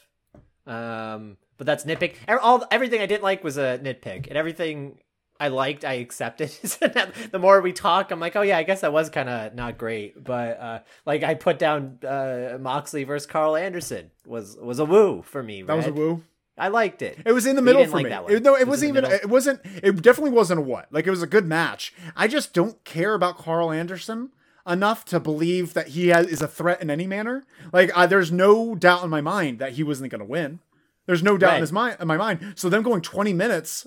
[0.67, 2.15] Um, but that's nitpick.
[2.29, 4.99] All everything I didn't like was a nitpick, and everything
[5.41, 6.51] I liked I accepted.
[6.65, 9.29] So now the more we talk, I'm like, oh yeah, I guess that was kind
[9.29, 10.23] of not great.
[10.23, 15.23] But uh, like I put down uh, Moxley versus Karl Anderson was was a woo
[15.23, 15.63] for me.
[15.63, 16.23] that was a woo.
[16.59, 17.19] I liked it.
[17.25, 18.35] It was in the middle for like me.
[18.37, 19.13] It- no, it Was wasn't it even.
[19.13, 19.61] It wasn't.
[19.65, 20.87] It definitely wasn't a what.
[20.93, 21.93] Like it was a good match.
[22.15, 24.31] I just don't care about Carl Anderson
[24.67, 27.45] enough to believe that he has, is a threat in any manner.
[27.73, 30.61] Like uh, there's no doubt in my mind that he wasn't going to win.
[31.07, 32.55] There's no doubt in his mind in my mind.
[32.57, 33.87] So them going 20 minutes.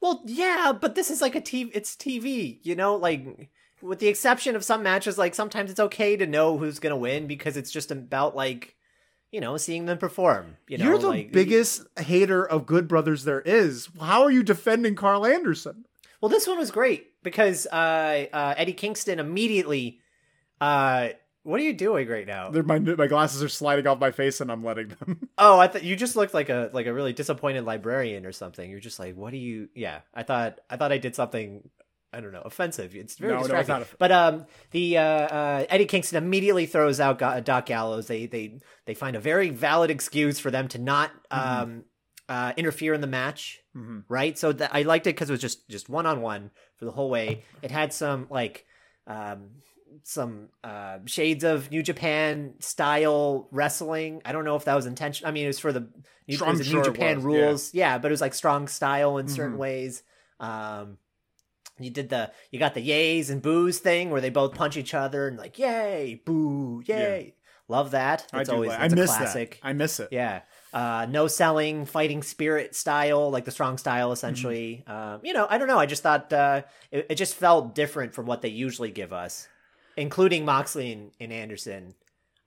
[0.00, 1.70] Well, yeah, but this is like a TV.
[1.74, 2.96] It's TV, you know.
[2.96, 3.50] Like,
[3.82, 7.26] with the exception of some matches, like sometimes it's okay to know who's gonna win
[7.26, 8.76] because it's just about like,
[9.30, 10.56] you know, seeing them perform.
[10.68, 13.88] You know, You're the like, biggest hater of Good Brothers there is.
[14.00, 15.84] How are you defending Karl Anderson?
[16.20, 20.00] Well, this one was great because uh, uh, Eddie Kingston immediately.
[20.60, 21.08] Uh,
[21.42, 22.50] what are you doing right now?
[22.50, 25.28] They're- My my glasses are sliding off my face and I'm letting them.
[25.38, 28.68] Oh, I thought you just looked like a like a really disappointed librarian or something.
[28.70, 29.68] You're just like, what do you?
[29.74, 31.68] Yeah, I thought I thought I did something.
[32.12, 32.96] I don't know, offensive.
[32.96, 33.74] It's very No, no, it's distracting.
[33.80, 38.06] not but um, the uh, uh, Eddie Kingston immediately throws out Ga- Doc Gallows.
[38.06, 41.62] They they they find a very valid excuse for them to not Mm-hmm.
[41.62, 41.84] um
[42.28, 44.02] uh interfere in the match, Mhm.
[44.08, 44.36] right?
[44.38, 46.92] So that I liked it because it was just just one on one for the
[46.92, 47.42] whole way.
[47.62, 48.66] It had some like
[49.06, 49.50] um
[50.02, 54.20] some uh, shades of New Japan style wrestling.
[54.24, 55.28] I don't know if that was intentional.
[55.28, 55.88] I mean, it was for the
[56.28, 57.74] New, was the sure New Japan was, rules.
[57.74, 57.98] Yeah.
[57.98, 59.60] but it was like strong style in certain Mhm.
[59.60, 60.02] ways.
[60.38, 60.98] Um,
[61.78, 64.94] you did the you got the yays and boos thing where they both punch each
[64.94, 67.34] other and like yay, boo, yay.
[67.68, 68.26] Love that.
[68.32, 68.54] I It's do.
[68.54, 69.58] always like- I miss classic.
[69.62, 69.68] that.
[69.68, 70.08] I miss it.
[70.12, 70.42] Yeah.
[70.72, 74.12] Uh, no selling, fighting spirit style, like the strong style, Mm-hmm.
[74.12, 74.84] essentially.
[74.86, 75.78] Um, you know, I don't know.
[75.78, 79.48] I just thought uh, it, it just felt different from what they usually give us,
[79.96, 81.94] including Moxley and, and Anderson.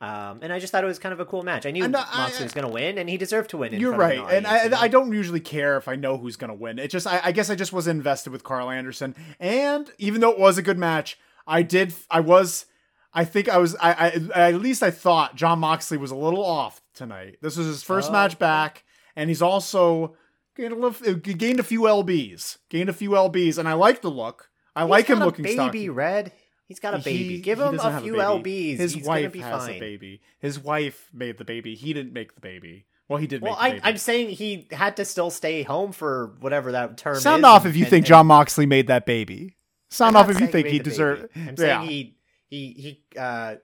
[0.02, 1.66] Um, and I just thought it was kind of a cool match.
[1.66, 3.74] I knew And, uh, I- Moxley was going to win, and he deserved to win.
[3.74, 4.84] You're right, an and I?
[4.84, 6.80] I don't usually care if I know who's gonna win.
[6.80, 10.32] It just, I, I guess, I just was invested with Karl Anderson, and even though
[10.32, 12.66] it was a good match, I did, I was,
[13.14, 16.46] I think I was, I, I at least I thought Jon Moxley was a little
[16.46, 17.38] off tonight.
[17.42, 18.84] This was his first Oh, match back,
[19.16, 20.16] and he's also
[20.56, 24.02] gained a little, uh, gained a few lbs, gained a few lbs, and I like
[24.02, 24.50] the look.
[24.76, 25.90] I He's like him looking baby stocky.
[25.90, 26.32] red.
[26.68, 27.36] He's got a baby.
[27.38, 28.76] He- Give he him a few baby.
[28.76, 28.78] lbs.
[28.78, 29.76] His He's wife has fine.
[29.76, 30.22] a baby.
[30.38, 31.74] His wife made the baby.
[31.74, 32.86] He didn't make the baby.
[33.08, 33.90] Well, he did Well, make the I.
[33.90, 37.24] I'm saying he had to still stay home for whatever that term is.
[37.24, 39.56] Sound off if you and- think and- Jon Moxley made that baby.
[39.90, 41.30] Sound off if you think he the deserved.
[41.36, 42.16] I'm yeah, saying he
[42.50, 43.56] he he uh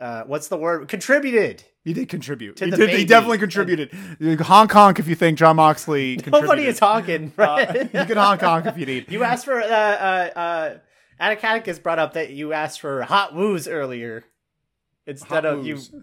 [0.00, 1.64] uh what's the word contributed.
[1.84, 2.58] he did contribute.
[2.58, 2.90] he did.
[2.90, 3.92] He definitely contributed.
[4.42, 6.18] Hong Kong if you think Jon Moxley.
[6.26, 7.32] Nobody is talking.
[7.38, 7.82] Uh, Right?
[7.94, 9.06] you can Hong Kong if you need.
[9.10, 10.78] you asked for uh uh uh
[11.20, 14.24] Atticus brought up that you asked for hot woos earlier
[15.06, 15.90] instead Hot of woos.
[15.92, 16.02] you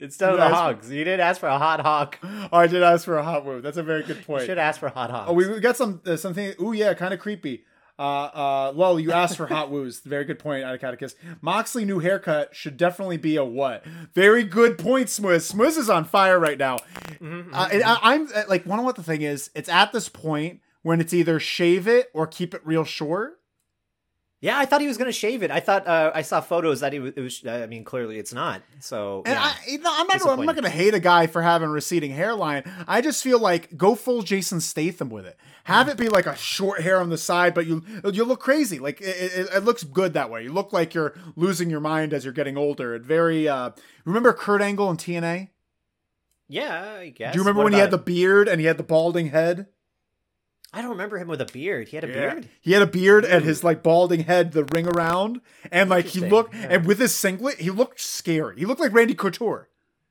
[0.00, 0.90] instead of the asked for- hogs.
[0.90, 2.16] You didn't ask for a hot hog.
[2.24, 3.60] Oh, I did ask for a hot woo.
[3.60, 4.44] That's a very good You point.
[4.46, 5.30] should ask for hot hogs.
[5.30, 6.54] Oh, we we got some uh, something.
[6.60, 7.64] Ooh, yeah, kind of creepy.
[7.98, 10.00] Uh, uh, well, you asked for hot woos.
[10.00, 11.14] Very good point, Atticus.
[11.40, 13.84] Moxley new haircut should definitely be a what?
[14.14, 15.50] Very good point, Smiz.
[15.52, 16.76] Smiz is on fire right now.
[17.20, 19.50] Mhm, Uh, and I, I'm uh, like, to know what the thing is?
[19.54, 23.40] It's at this point when it's either shave it or keep it real short.
[24.46, 25.50] Yeah, I thought he was gonna shave it.
[25.50, 27.14] I thought uh, I saw photos that he was.
[27.16, 28.62] It was uh, I mean, clearly it's not.
[28.78, 29.42] So And yeah.
[29.42, 30.24] I, you know, I'm not.
[30.24, 32.62] I'm not going to hate a guy for having a receding hairline.
[32.86, 35.36] I just feel like go full Jason Statham with it.
[35.64, 37.82] Have it be like a short hair on the side, but you
[38.12, 38.78] you look crazy.
[38.78, 40.44] Like it, it, it looks good that way.
[40.44, 42.94] You look like you're losing your mind as you're getting older.
[42.94, 43.48] It very.
[43.48, 43.70] uh
[44.04, 45.48] Remember Kurt Angle in TNA?
[46.48, 47.32] yeah, I guess.
[47.32, 49.66] Do you remember What when he had the beard and he had the balding head?
[50.76, 51.88] I don't remember him with a beard.
[51.88, 52.50] He had a beard.
[52.60, 55.40] He had a beard and his like balding head, the ring around,
[55.72, 56.66] and like he looked, yeah.
[56.70, 58.58] and with his singlet, he looked scary.
[58.58, 59.70] He looked like Randy Couture.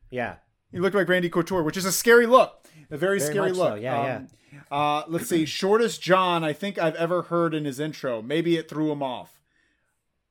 [0.09, 0.38] Yeah.
[0.72, 3.57] He looked like Randy Couture, which is a scary look, a very, Very scary much
[3.57, 3.70] look.
[3.74, 4.28] so, yeah, Um,
[4.72, 8.24] Uh, let's see, shortest John I think I've ever heard in his intro.
[8.24, 9.39] Maybe it threw him off.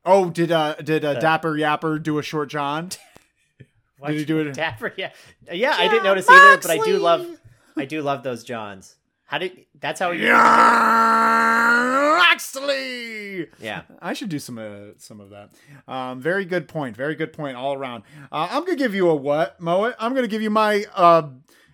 [0.05, 2.91] Oh, did uh did uh, Dapper Yapper do a short John?
[4.05, 4.53] Did he do it?
[4.53, 5.13] Dapper, yeah,
[5.51, 5.77] yeah.
[5.79, 7.27] I didn't notice either, but I do love,
[7.77, 8.97] I do love those Johns.
[9.27, 10.29] How did that's how you?
[12.19, 13.49] Lashley.
[13.61, 13.83] Yeah.
[14.01, 15.51] I should do some uh, some of that.
[15.89, 16.97] Um, very good point.
[16.97, 18.03] Very good point all around.
[18.31, 19.95] Uh, I'm gonna give you a what, Moet.
[19.99, 21.29] I'm gonna give you my uh,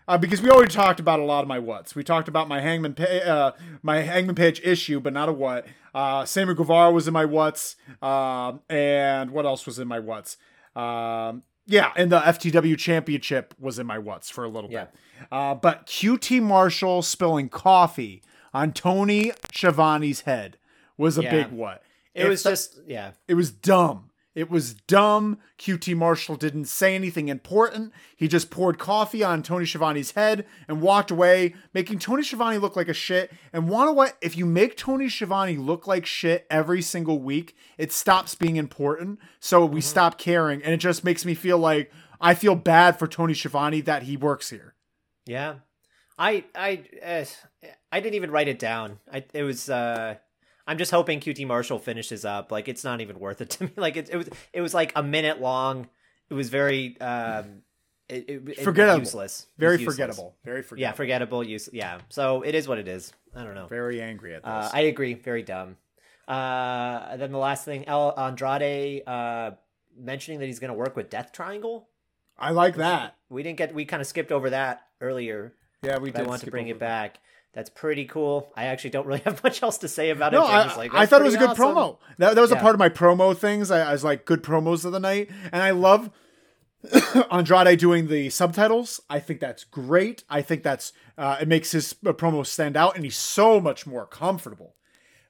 [0.08, 1.94] uh, because we already talked about a lot of my whats.
[1.94, 5.66] We talked about my Hangman pa- uh, my Hangman Page issue, but not a what.
[5.94, 10.36] Uh, Sammy Guevara was in my whats, um, and what else was in my whats?
[10.76, 14.84] Um, yeah, and the FTW Championship was in my whats for a little Yeah.
[14.84, 14.94] bit.
[15.30, 20.56] Uh, but QT Marshall spilling coffee on Tony Schiavone's head
[20.98, 21.30] was a Yeah.
[21.30, 21.82] big what.
[22.14, 23.12] It was just yeah.
[23.28, 24.09] It was dumb.
[24.40, 25.38] It was dumb.
[25.58, 27.92] QT Marshall didn't say anything important.
[28.16, 32.74] He just poured coffee on Tony Schiavone's head and walked away, making Tony Schiavone look
[32.74, 33.30] like a shit.
[33.52, 34.16] And wanna what?
[34.22, 39.18] If you make Tony Schiavone look like shit every single week, it stops being important.
[39.40, 43.06] So we stop caring, and it just makes me feel like I feel bad for
[43.06, 44.74] Tony Schiavone that he works here.
[45.26, 45.56] Yeah,
[46.18, 47.24] I I uh,
[47.92, 49.00] I didn't even write it down.
[49.12, 50.14] I it was uh
[50.70, 52.52] I'm just hoping QT Marshall finishes up.
[52.52, 53.70] Like it's not even worth it to me.
[53.76, 55.88] Like it it was it was like a minute long.
[56.30, 57.62] It was very um
[58.08, 59.00] it, it, Forgettable.
[59.00, 59.48] useless.
[59.58, 59.94] Very useless.
[59.96, 60.36] forgettable.
[60.44, 60.80] Very forgettable.
[60.80, 61.42] Yeah, forgettable.
[61.44, 61.98] Use yeah.
[62.08, 63.12] So it is what it is.
[63.34, 63.66] I don't know.
[63.66, 64.48] Very angry at this.
[64.48, 65.14] Uh, I agree.
[65.14, 65.76] Very dumb.
[66.28, 69.50] Uh, then the last thing, El Andrade uh,
[69.98, 71.88] mentioning that he's going to work with Death Triangle.
[72.38, 73.16] I like that.
[73.28, 73.74] We didn't get.
[73.74, 75.52] We kind of skipped over that earlier.
[75.82, 76.28] Yeah, we but I did.
[76.28, 77.18] want to bring it that.
[77.52, 78.52] That's pretty cool.
[78.54, 80.36] I actually don't really have much else to say about it.
[80.36, 81.64] No, but I, like, I thought it was a good awesome.
[81.64, 81.98] promo.
[82.18, 83.70] That, that was a part of my promo things.
[83.70, 86.10] I, I was like good promos of the night, and I love
[87.30, 89.00] Andrade doing the subtitles.
[89.10, 90.24] I think that's great.
[90.30, 93.86] I think that's uh, it makes his uh, promo stand out, and he's so much
[93.86, 94.76] more comfortable.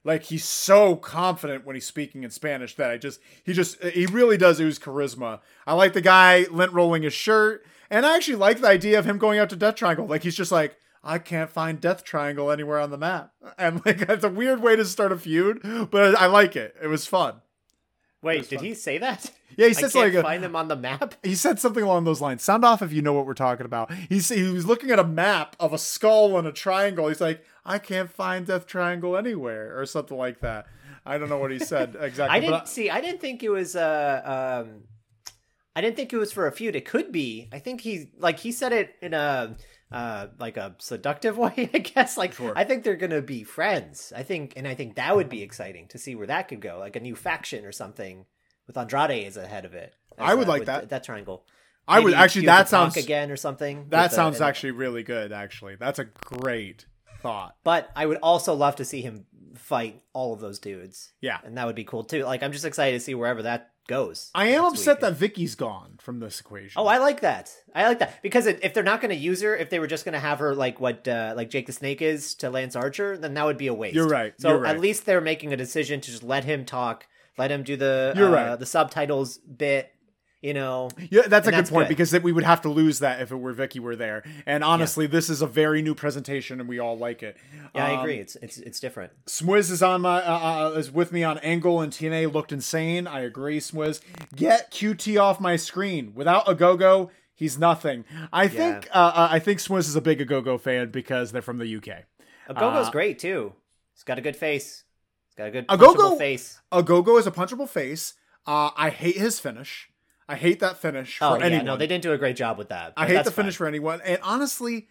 [0.03, 4.05] Like he's so confident when he's speaking in Spanish that I just he just he
[4.07, 5.41] really does ooze charisma.
[5.67, 9.05] I like the guy lint rolling his shirt, and I actually like the idea of
[9.05, 10.07] him going out to Death Triangle.
[10.07, 14.01] Like he's just like I can't find Death Triangle anywhere on the map, and like
[14.09, 16.75] it's a weird way to start a feud, but I like it.
[16.81, 17.41] It was fun.
[18.23, 19.31] Wait, did he say that?
[19.57, 21.15] Yeah, he I says like find them on the map.
[21.23, 22.43] he said something along those lines.
[22.43, 23.91] Sound off if you know what we're talking about.
[24.09, 27.07] He's he was looking at a map of a skull and a triangle.
[27.07, 30.67] He's like, I can't find Death Triangle anywhere, or something like that.
[31.05, 32.37] I don't know what he said exactly.
[32.37, 32.89] I didn't see.
[32.89, 33.75] I didn't think it was.
[33.75, 34.83] Uh, um,
[35.75, 36.75] I didn't think it was for a feud.
[36.75, 37.49] It could be.
[37.51, 39.55] I think he like he said it in a
[39.91, 41.69] uh like a seductive way.
[41.73, 42.17] I guess.
[42.17, 42.53] Like Sure.
[42.55, 44.13] I think they're gonna be friends.
[44.15, 46.77] I think, and I think that would be exciting to see where that could go,
[46.79, 48.25] like a new faction or something
[48.67, 49.93] with Andrade as ahead of it.
[50.17, 50.89] I would uh, like that.
[50.89, 51.45] That triangle.
[51.87, 52.45] I would actually.
[52.45, 53.87] That sounds again or something.
[53.89, 55.31] that sounds and- actually really good.
[55.31, 56.85] Actually, that's a great
[57.21, 57.55] thought.
[57.63, 59.25] But I would also love to see him
[59.55, 61.11] fight all of those dudes.
[61.21, 61.37] Yeah.
[61.43, 62.23] and that would be cool too.
[62.23, 64.29] Like I'm just excited to see wherever that goes.
[64.33, 65.01] I am upset week.
[65.01, 66.73] that Vickie's gone from this equation.
[66.81, 67.51] Oh, I like that.
[67.75, 69.87] I like that because it, if they're not going to use her, if they were
[69.87, 72.75] just going to have her like what uh, like Jake the Snake is to Lance
[72.75, 73.95] Archer, then that would be a waste.
[73.95, 74.75] You're right, So you're right.
[74.75, 77.05] at least they're making a decision to just let him talk,
[77.37, 78.59] let him do the You're uh, right.
[78.59, 79.93] the subtitles bit.
[80.41, 81.89] You know, Yeah, that's a good that's point good.
[81.89, 84.23] because that we would have to lose that if it were Vickie were there.
[84.47, 87.37] And honestly, this is a very new presentation, and we all like it.
[87.75, 88.15] yeah, I Um, agree.
[88.17, 89.11] It's it's it's different.
[89.27, 93.05] Swizz is on my uh, uh, is with me on Angle and TNA looked insane.
[93.05, 94.01] I agree, Swizz.
[94.35, 96.13] Get QT off my screen.
[96.15, 98.03] Without Ogogo, he's nothing.
[98.33, 101.59] I think uh, uh, I think Swizz is a big Ogogo fan because they're from
[101.59, 102.05] the UK.
[102.49, 103.53] Ogogo's uh, great too.
[103.93, 104.85] He's got a good face.
[105.29, 106.59] He's got a good Ogogo- punchable face.
[106.71, 108.15] Ogogo is a punchable face.
[108.47, 109.87] Uh, I hate his finish.
[110.31, 111.65] I hate that finish for Oh yeah, anyone.
[111.65, 112.93] no, they didn't do a great job with that.
[112.95, 113.57] I hate the finish fine.
[113.57, 114.01] for anyone.
[114.05, 114.87] And honestly,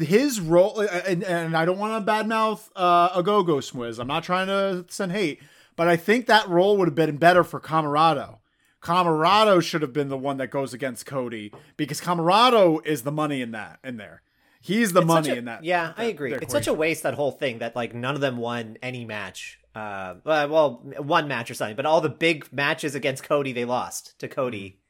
[0.00, 3.98] his role, and, and I don't want to badmouth uh, Ogogo Swizz.
[3.98, 5.40] I'm not trying to send hate,
[5.76, 8.38] but I think that role would have been better for Comoroto.
[8.82, 13.42] Comoroto should have been the one that goes against Cody because Comoroto is the money
[13.42, 14.22] in that in there.
[14.60, 15.64] He's the It's money a- in that.
[15.64, 16.32] Yeah, I agree.
[16.32, 19.04] that It's such a waste that whole thing that like none of them won any
[19.04, 19.59] match.
[19.74, 24.18] Uh, well, one match or something, but all the big matches against Cody they lost
[24.18, 24.80] to Cody.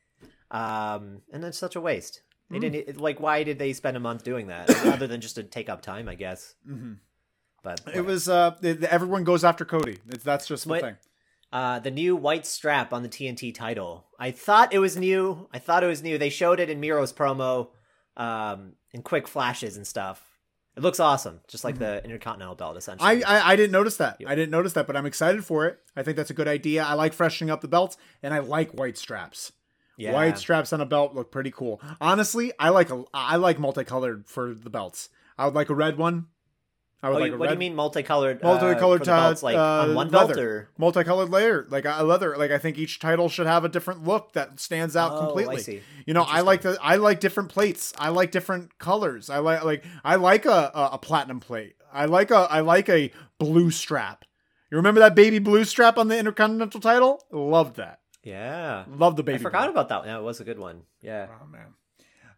[0.50, 2.22] Um, and that's such a waste.
[2.50, 2.60] They Hmm.
[2.72, 3.20] didn't like.
[3.20, 6.08] Why did they spend a month doing that other than just to take up time?
[6.08, 6.54] I guess.
[6.68, 6.94] Mm-hmm.
[7.62, 9.98] But It was uh, it- everyone goes after Cody.
[10.08, 10.96] It's, that's just the What- thing.
[11.52, 14.06] uh, the new white strap on the TNT title.
[14.18, 15.48] I thought it was new.
[15.52, 16.16] I thought it was new.
[16.18, 17.68] They showed it in Miro's promo,
[18.16, 20.24] um, in quick flashes and stuff.
[20.76, 23.20] It looks awesome, just like the Intercontinental belt, essentially.
[23.20, 23.30] Mm-hmm.
[23.30, 24.18] I, I I didn't notice that.
[24.26, 25.78] I didn't notice that, but I'm excited for it.
[25.96, 26.84] I think that's a good idea.
[26.84, 29.52] I like freshening up the belts, and I like white straps.
[29.96, 30.12] yeah.
[30.12, 31.82] White straps on a belt look pretty cool.
[32.00, 35.08] Honestly, I like a I like multicolored for the belts.
[35.36, 36.26] I would like a red one.
[37.02, 38.42] I would Oh, like you, a what do you mean multicolored?
[38.42, 40.50] multicolored uh, for belts, uh, like uh, on one belt leather.
[40.50, 40.68] or?
[40.76, 42.36] multicolored layer, like a leather.
[42.36, 45.20] Like I think each title should have a different look that stands out Oh, I
[45.26, 45.62] completely.
[45.62, 45.80] see.
[46.06, 47.92] You know, I like the I like different plates.
[47.98, 49.30] I like different colors.
[49.30, 51.74] I like like I like a, a a platinum plate.
[51.92, 54.24] I like a I like a blue strap.
[54.70, 57.24] You remember that baby blue strap on the Intercontinental title?
[57.32, 58.00] Loved that.
[58.22, 58.84] Yeah.
[58.88, 59.38] Loved the baby.
[59.38, 59.70] I forgot blue.
[59.70, 60.04] about that.
[60.06, 60.82] Yeah, it was a good one.
[61.00, 61.28] Yeah.
[61.42, 61.74] Oh man.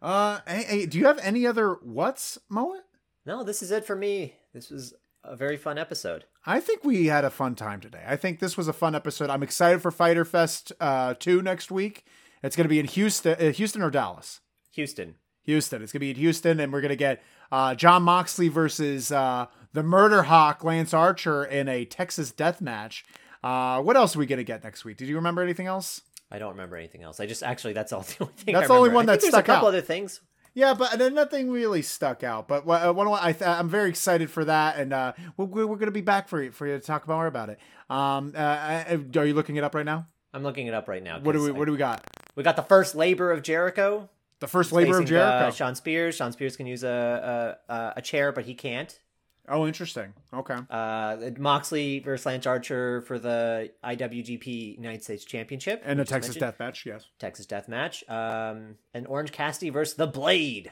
[0.01, 2.81] Uh, hey, hey, do you have any other what's Moet?
[3.25, 4.35] No, this is it for me.
[4.53, 4.93] This was
[5.23, 6.25] a very fun episode.
[6.45, 8.03] I think we had a fun time today.
[8.05, 9.29] I think this was a fun episode.
[9.29, 12.05] I'm excited for Fyter Fest uh, 2 next week.
[12.43, 14.41] It's going to be in Houston, uh, Houston or Dallas.
[14.71, 15.15] Houston.
[15.43, 15.81] Houston.
[15.81, 19.11] It's going to be in Houston, and we're going to get uh, Jon Moxley versus
[19.11, 23.05] uh, the Murder Hawk Lance Archer in a Texas death match.
[23.43, 24.97] Uh, what else are we going to get next week?
[24.97, 26.01] Did you remember anything else?
[26.31, 27.19] I don't remember anything else.
[27.19, 28.53] I just actually that's all the only thing.
[28.55, 29.69] That's the only one I think that there's stuck a couple out.
[29.69, 30.21] other things.
[30.53, 32.47] Yeah, but nothing really stuck out.
[32.47, 35.85] But uh, one, I th- I'm very excited for that, and uh, we're, we're going
[35.85, 37.59] to be back for you for you to talk more about it.
[37.89, 40.07] Um, uh, uh, are you looking it up right now?
[40.33, 41.19] I'm looking it up right now.
[41.19, 42.05] What do we What do we got?
[42.35, 44.09] we got the first labor of Jericho.
[44.39, 45.47] The first labor of Jericho.
[45.47, 46.15] Uh, Shawn Spears.
[46.15, 48.99] Shawn Spears can use a a, a chair, but he can't.
[49.47, 50.13] Oh, interesting.
[50.33, 50.57] Okay.
[50.69, 56.35] Uh, Moxley versus Lance Archer for the IWGP United States Championship And a Texas.
[56.35, 56.85] Death Match.
[56.85, 57.07] Yes.
[57.19, 58.03] Texas Death Match.
[58.09, 60.71] Um, and Orange Cassidy versus the Blade.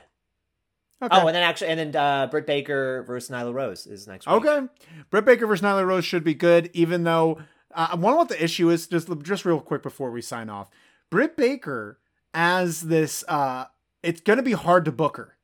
[1.04, 1.18] Okay.
[1.20, 4.36] Oh, and then actually, and then uh, Britt Baker versus Nyla Rose is next week.
[4.46, 4.68] Okay.
[5.10, 7.40] Britt Baker versus Nyla Rose should be good, even though
[7.74, 8.86] uh, I wonder what the issue is.
[8.86, 10.70] Just just real quick before we sign off,
[11.10, 12.00] Britt Baker
[12.36, 13.66] as this, uh,
[14.04, 15.38] it's gonna be hard to book her.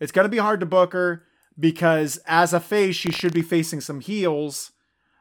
[0.00, 1.22] It's gonna be hard to book her
[1.58, 4.72] because as a face, she should be facing some heels,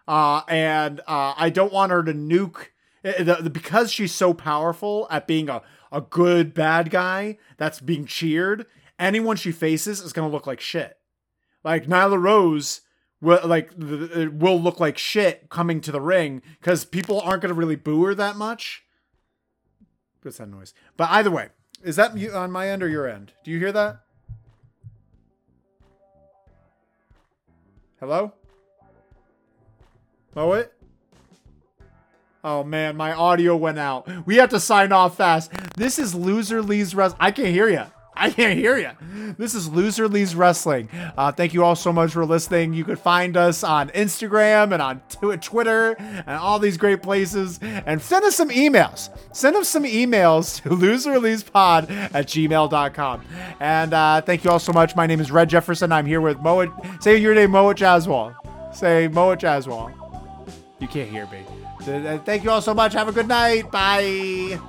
[0.07, 2.67] uh, and uh, I don't want her to nuke.
[3.03, 5.61] uh, The, because she's so powerful at being a,
[5.91, 8.65] a good bad guy that's being cheered,
[8.99, 10.97] anyone she faces is gonna look like shit.
[11.63, 12.81] Like Nyla Rose
[13.21, 17.59] will like will look like shit coming to the ring because people aren't going to
[17.59, 18.83] really boo her that much.
[20.21, 20.73] What's that noise?
[20.97, 21.49] But either way,
[21.83, 23.33] is that on my end or your end?
[23.43, 24.01] Do you hear that?
[28.05, 28.31] Hello?
[30.35, 30.71] Oh it?
[32.43, 34.07] Oh man, my audio went out.
[34.27, 35.51] We have to sign off fast.
[35.75, 37.17] This is Loser Lee's Wrestling.
[37.19, 37.85] I can't hear you.
[38.17, 38.91] I can't hear you.
[39.37, 40.89] This is Loser Lee's Wrestling.
[41.17, 42.73] Uh, thank you all so much for listening.
[42.73, 45.01] You could find us on Instagram and on
[45.39, 47.59] Twitter and all these great places.
[47.61, 49.09] And send us some emails.
[49.35, 53.21] Send us some emails to loserleespod at gmail.com.
[53.59, 54.95] And uh, thank you all so much.
[54.95, 55.91] My name is Red Jefferson.
[55.91, 56.67] I'm here with Moa.
[57.01, 58.33] Say your name, Moa Jaswal.
[58.73, 59.93] Say Moa Jaswal.
[60.79, 61.43] You can't hear me.
[62.25, 62.93] Thank you all so much.
[62.93, 63.69] Have a good night.
[63.71, 64.59] Bye.